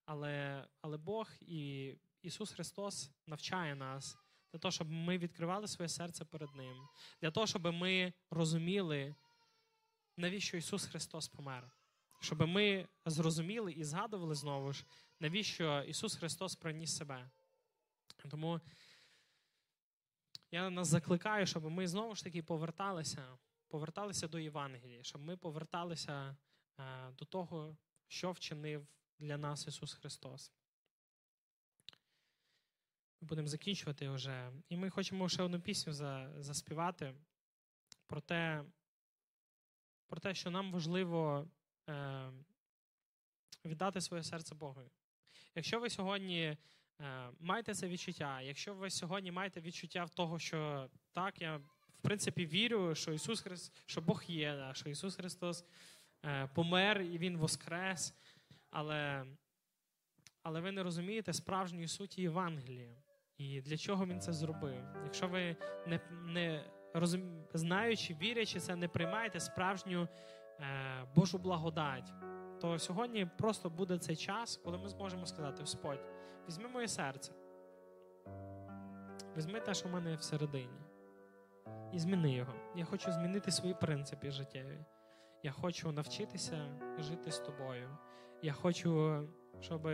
Але 0.05 0.67
але 0.82 0.97
Бог 0.97 1.30
і 1.41 1.93
Ісус 2.21 2.51
Христос 2.51 3.11
навчає 3.26 3.76
нас 3.76 4.17
для 4.55 4.59
того, 4.59 4.71
щоб 4.71 4.91
ми 4.91 5.17
відкривали 5.17 5.67
своє 5.67 5.89
серце 5.89 6.25
перед 6.25 6.55
Ним, 6.55 6.87
для 7.21 7.31
того, 7.31 7.47
щоб 7.47 7.65
ми 7.65 8.13
розуміли, 8.29 9.15
навіщо 10.17 10.57
Ісус 10.57 10.85
Христос 10.85 11.27
помер. 11.27 11.71
Щоб 12.21 12.47
ми 12.47 12.87
зрозуміли 13.05 13.73
і 13.73 13.83
згадували 13.83 14.35
знову 14.35 14.73
ж, 14.73 14.85
навіщо 15.19 15.83
Ісус 15.87 16.15
Христос 16.15 16.55
приніс 16.55 16.97
себе. 16.97 17.29
Тому 18.31 18.61
я 20.51 20.69
нас 20.69 20.87
закликаю, 20.87 21.45
щоб 21.45 21.63
ми 21.63 21.87
знову 21.87 22.15
ж 22.15 22.23
таки 22.23 22.43
поверталися, 22.43 23.37
поверталися 23.67 24.27
до 24.27 24.39
Євангелії, 24.39 25.03
щоб 25.03 25.21
ми 25.21 25.37
поверталися 25.37 26.37
е, 26.79 27.11
до 27.11 27.25
того, 27.25 27.77
що 28.07 28.31
вчинив 28.31 28.87
для 29.19 29.37
нас 29.37 29.67
Ісус 29.67 29.93
Христос. 29.93 30.51
Будемо 33.26 33.47
закінчувати 33.47 34.09
вже. 34.09 34.51
І 34.69 34.78
ми 34.78 34.89
хочемо 34.89 35.30
ще 35.30 35.43
одну 35.43 35.59
пісню 35.59 35.93
заспівати 36.39 37.13
про 38.07 38.21
те, 38.21 38.63
про 40.07 40.19
те, 40.19 40.34
що 40.36 40.51
нам 40.51 40.71
важливо 40.71 41.47
е, 41.89 42.32
віддати 43.65 44.01
своє 44.01 44.23
серце 44.23 44.55
Богу. 44.55 44.82
Якщо 45.55 45.80
ви 45.80 45.89
сьогодні 45.89 46.41
е, 46.41 46.57
маєте 47.39 47.73
це 47.73 47.88
відчуття, 47.88 48.41
якщо 48.41 48.73
ви 48.73 48.89
сьогодні 48.89 49.32
маєте 49.32 49.61
відчуття 49.61 50.07
того, 50.07 50.39
що 50.39 50.89
так, 51.11 51.41
я 51.41 51.57
в 51.93 51.99
принципі 52.01 52.45
вірю, 52.45 52.95
що 52.95 53.13
Ісус 53.13 53.41
Христос, 53.41 53.84
що 53.86 54.01
Бог 54.01 54.23
є, 54.28 54.71
що 54.73 54.89
Ісус 54.89 55.15
Христос 55.15 55.65
е, 56.26 56.47
помер 56.47 57.01
і 57.01 57.17
Він 57.17 57.38
воскрес, 57.38 58.13
але 58.69 59.26
але 60.43 60.61
ви 60.61 60.71
не 60.71 60.84
розумієте 60.84 61.34
справжньої 61.34 61.88
суті 61.88 62.21
Євангелія. 62.21 63.04
І 63.38 63.61
для 63.61 63.77
чого 63.77 64.05
він 64.05 64.19
це 64.19 64.33
зробив? 64.33 64.83
Якщо 65.03 65.27
ви 65.27 65.55
не 65.88 65.99
не 66.25 66.65
розум... 66.93 67.43
знаючи, 67.53 68.13
вірячи 68.13 68.59
це, 68.59 68.75
не 68.75 68.88
приймаєте 68.88 69.39
справжню 69.39 70.07
е, 70.59 71.07
Божу 71.15 71.38
благодать, 71.38 72.13
то 72.61 72.79
сьогодні 72.79 73.27
просто 73.38 73.69
буде 73.69 73.97
цей 73.97 74.15
час, 74.15 74.57
коли 74.57 74.77
ми 74.77 74.89
зможемо 74.89 75.25
сказати: 75.25 75.61
Господь, 75.61 75.99
візьми 76.47 76.67
моє 76.67 76.88
серце, 76.88 77.31
візьми 79.38 79.59
те, 79.59 79.73
що 79.73 79.89
в 79.89 79.91
мене 79.91 80.15
всередині, 80.15 80.81
і 81.93 81.99
зміни 81.99 82.31
його. 82.31 82.53
Я 82.75 82.86
хочу 82.86 83.11
змінити 83.11 83.51
свої 83.51 83.73
принципи 83.73 84.31
життєві. 84.31 84.86
Я 85.43 85.51
хочу 85.51 85.91
навчитися 85.91 86.79
жити 86.99 87.31
з 87.31 87.39
тобою. 87.39 87.97
Я 88.41 88.53
хочу, 88.53 89.21
щоб 89.59 89.88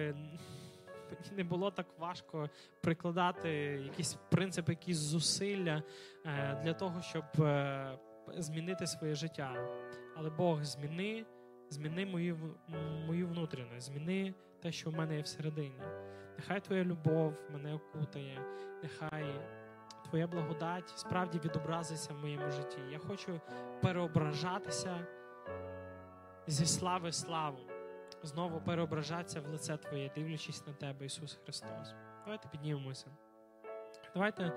не 1.32 1.43
було 1.43 1.72
так 1.72 1.86
важко 1.99 2.49
прикладати 2.82 3.49
якісь 3.84 4.14
принципи, 4.14 4.72
якісь 4.72 4.97
зусилля 4.97 5.84
е, 6.26 6.62
для 6.64 6.74
того, 6.74 7.01
щоб 7.01 7.24
е, 7.39 7.97
змінити 8.38 8.88
своє 8.88 9.16
життя. 9.16 9.55
Але 10.16 10.30
Бог 10.30 10.64
зміни, 10.64 11.26
зміни 11.70 12.05
мою 12.05 12.38
мою 13.07 13.28
внутрішню, 13.28 13.80
зміни 13.80 14.34
те, 14.62 14.72
що 14.72 14.89
в 14.89 14.93
мене 14.93 15.16
є 15.16 15.22
всередині. 15.22 15.82
Нехай 16.38 16.62
Твоя 16.62 16.84
любов 16.84 17.34
мене 17.53 17.74
окутає, 17.74 18.45
нехай 18.84 19.26
Твоя 20.09 20.28
благодать 20.28 20.89
справді 20.95 21.39
відобразиться 21.45 22.14
в 22.14 22.18
моєму 22.18 22.51
житті. 22.51 22.80
Я 22.91 22.99
хочу 22.99 23.41
переображатися 23.82 25.07
зі 26.47 26.66
слави 26.66 27.12
славу 27.12 27.71
знову 28.24 28.62
переображатися 28.62 29.42
в 29.42 29.48
лице 29.48 29.78
Твоє, 29.78 30.12
дивлячись 30.16 30.68
на 30.68 30.74
Тебе, 30.74 31.06
Ісус 31.06 31.40
Христос. 31.44 31.94
Давайте 32.24 32.48
піднімемося. 32.48 33.08
Давайте 34.14 34.52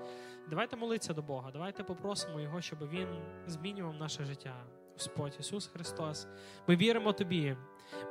давайте 0.49 0.75
молитися 0.75 1.13
до 1.13 1.21
Бога, 1.21 1.51
давайте 1.51 1.83
попросимо 1.83 2.39
Його, 2.39 2.61
щоб 2.61 2.89
Він 2.89 3.07
змінював 3.47 3.93
наше 3.93 4.25
життя. 4.25 4.55
Господь 4.93 5.37
Ісус 5.39 5.67
Христос. 5.67 6.27
Ми 6.67 6.75
віримо 6.75 7.13
Тобі. 7.13 7.57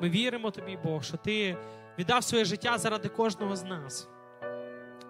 Ми 0.01 0.11
віримо 0.11 0.51
Тобі, 0.51 0.79
Бог, 0.85 1.03
що 1.03 1.17
Ти 1.17 1.57
віддав 1.99 2.25
своє 2.25 2.45
життя 2.45 2.79
заради 2.79 3.09
кожного 3.09 3.57
з 3.57 3.65
нас. 3.65 4.09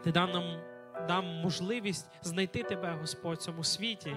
Ти 0.05 0.13
дав 0.13 0.29
нам 0.29 0.61
дам 1.09 1.25
можливість 1.27 2.11
знайти 2.23 2.63
Тебе, 2.63 2.97
Господь, 3.01 3.39
в 3.39 3.43
цьому 3.43 3.65
світі. 3.65 4.17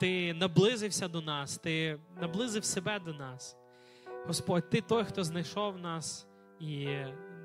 Ти 0.00 0.34
наблизився 0.34 1.08
до 1.08 1.20
нас, 1.20 1.58
Ти 1.58 1.98
наблизив 2.20 2.64
себе 2.64 2.98
до 2.98 3.12
нас. 3.12 3.56
Господь, 4.26 4.70
Ти 4.70 4.80
той, 4.80 5.04
хто 5.04 5.24
знайшов 5.24 5.78
нас 5.78 6.26
і 6.60 6.98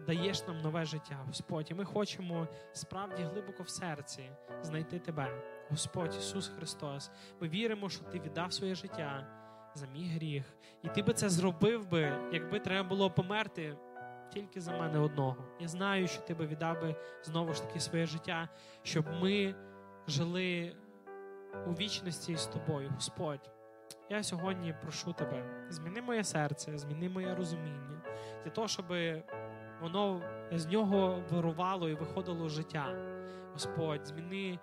даєш 0.07 0.47
нам 0.47 0.61
нове 0.61 0.85
життя, 0.85 1.23
Господь. 1.27 1.71
І 1.71 1.73
ми 1.73 1.85
хочемо 1.85 2.47
справді 2.73 3.23
глибоко 3.23 3.63
в 3.63 3.69
серці 3.69 4.31
знайти 4.61 4.99
Тебе, 4.99 5.41
Господь 5.69 6.15
Ісус 6.19 6.47
Христос. 6.47 7.11
Ми 7.41 7.49
віримо, 7.49 7.89
що 7.89 8.03
Ти 8.03 8.19
віддав 8.19 8.53
своє 8.53 8.75
життя 8.75 9.27
за 9.75 9.87
мій 9.87 10.07
гріх. 10.07 10.43
І 10.83 10.89
Ти 10.89 11.01
би 11.01 11.13
це 11.13 11.29
зробив 11.29 11.89
би, 11.89 12.29
якби 12.33 12.59
треба 12.59 12.89
було 12.89 13.11
померти 13.11 13.77
тільки 14.33 14.61
за 14.61 14.71
мене 14.71 14.99
одного. 14.99 15.37
Я 15.59 15.67
знаю, 15.67 16.07
що 16.07 16.21
Ти 16.21 16.33
би 16.33 16.47
віддав 16.47 16.81
би 16.81 16.95
знову 17.23 17.53
ж 17.53 17.63
таки 17.63 17.79
своє 17.79 18.05
життя, 18.05 18.49
щоб 18.83 19.05
ми 19.21 19.55
жили 20.07 20.75
у 21.67 21.71
вічності 21.71 22.35
з 22.35 22.47
тобою, 22.47 22.89
Господь. 22.95 23.58
Я 24.11 24.23
сьогодні 24.23 24.75
прошу 24.81 25.13
тебе, 25.13 25.43
зміни 25.69 26.01
моє 26.01 26.23
серце, 26.23 26.77
зміни 26.77 27.09
моє 27.09 27.35
розуміння, 27.35 28.01
для 28.43 28.51
того, 28.51 28.67
щоб 28.67 28.85
воно 29.81 30.21
з 30.51 30.65
нього 30.65 31.23
вирувало 31.29 31.89
і 31.89 31.93
виходило 31.93 32.49
життя. 32.49 32.95
Господь, 33.53 34.07
зміни. 34.07 34.59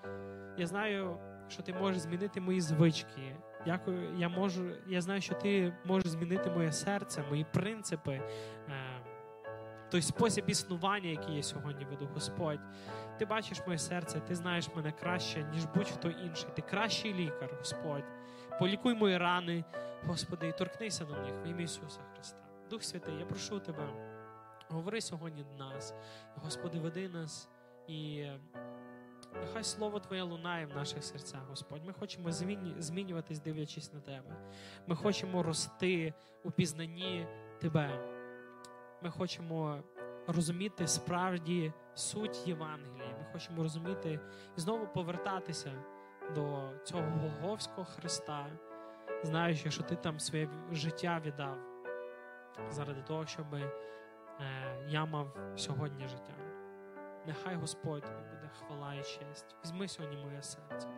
Я 0.59 0.67
знаю, 0.67 1.19
що 1.49 1.63
ти 1.63 1.73
можеш 1.73 2.01
змінити 2.01 2.41
мої 2.41 2.61
звички. 2.61 3.37
Дякую, 3.67 4.19
я 4.19 4.29
можу, 4.29 4.71
я 4.87 5.01
знаю, 5.01 5.21
що 5.21 5.35
ти 5.35 5.73
можеш 5.85 6.09
змінити 6.09 6.51
моє 6.51 6.73
серце, 6.73 7.25
мої 7.31 7.47
принципи, 7.53 8.13
е, 8.13 8.23
той 9.91 10.03
спосіб 10.03 10.45
існування, 10.49 11.11
який 11.11 11.37
я 11.37 11.43
сьогодні 11.43 11.85
веду, 11.85 12.09
Господь. 12.15 12.61
Ти 13.19 13.27
бачиш 13.27 13.59
моє 13.67 13.79
серце, 13.79 14.21
ти 14.21 14.35
знаєш 14.35 14.69
мене 14.77 14.93
краще, 14.93 15.45
ніж 15.53 15.65
будь-хто 15.65 16.11
інший. 16.11 16.49
Ти 16.55 16.63
кращий 16.63 17.15
лікар, 17.15 17.51
Господь 17.59 18.05
полікуй 18.59 18.95
мої 18.95 19.19
рани, 19.19 19.65
Господи, 20.07 20.49
і 20.49 20.53
торкнися 20.53 21.05
до 21.05 21.15
них 21.15 21.35
в 21.45 21.47
ім'я 21.47 21.65
Ісуса 21.65 22.01
Христа. 22.15 22.39
Дух 22.71 22.83
Святий, 22.83 23.15
я 23.19 23.27
прошу 23.27 23.61
Тебе, 23.61 23.89
говори 24.69 25.01
сьогодні 25.01 25.45
до 25.45 25.65
нас, 25.65 25.95
Господи, 26.35 26.79
веди 26.79 27.09
нас 27.09 27.49
і 27.89 28.27
нехай 29.41 29.65
Слово 29.65 30.01
Твоє 30.01 30.23
лунає 30.23 30.67
в 30.67 30.77
наших 30.77 31.05
серцях, 31.05 31.41
Господь. 31.49 31.85
Ми 31.87 31.93
хочемо 31.93 32.33
змінюватись, 32.79 33.41
дивлячись 33.41 33.93
на 33.93 34.01
Тебе. 34.01 34.37
Ми 34.87 34.97
хочемо 34.97 35.43
рости 35.43 36.15
у 36.45 36.51
пізнанні 36.51 37.27
Тебе. 37.61 38.01
Ми 39.03 39.11
хочемо 39.11 39.83
розуміти 40.27 40.87
справді 40.87 41.73
суть 41.95 42.49
Євангелія. 42.49 43.17
Ми 43.19 43.27
хочемо 43.33 43.63
розуміти 43.63 44.21
і 44.59 44.61
знову 44.61 44.87
повертатися 44.87 45.73
до 46.35 46.73
цього 46.85 47.03
Голговського 47.03 47.85
Христа, 47.85 48.47
знаючи, 49.23 49.71
що 49.71 49.83
ти 49.83 49.97
там 49.97 50.21
своє 50.21 50.49
життя 50.73 51.23
віддав 51.25 51.57
заради 52.71 53.03
того, 53.03 53.27
щоб 53.27 53.55
е, 53.55 53.73
я 54.89 55.05
мав 55.05 55.37
сьогодні 55.57 56.09
життя. 56.09 56.35
Нехай 57.27 57.55
Господь 57.55 58.03
тобі 58.03 58.31
буде 58.31 58.51
хвала 58.59 58.95
і 58.95 59.03
честь. 59.03 59.57
Візьми 59.65 59.89
сьогодні 59.89 60.17
моє 60.17 60.43
серце. 60.43 60.89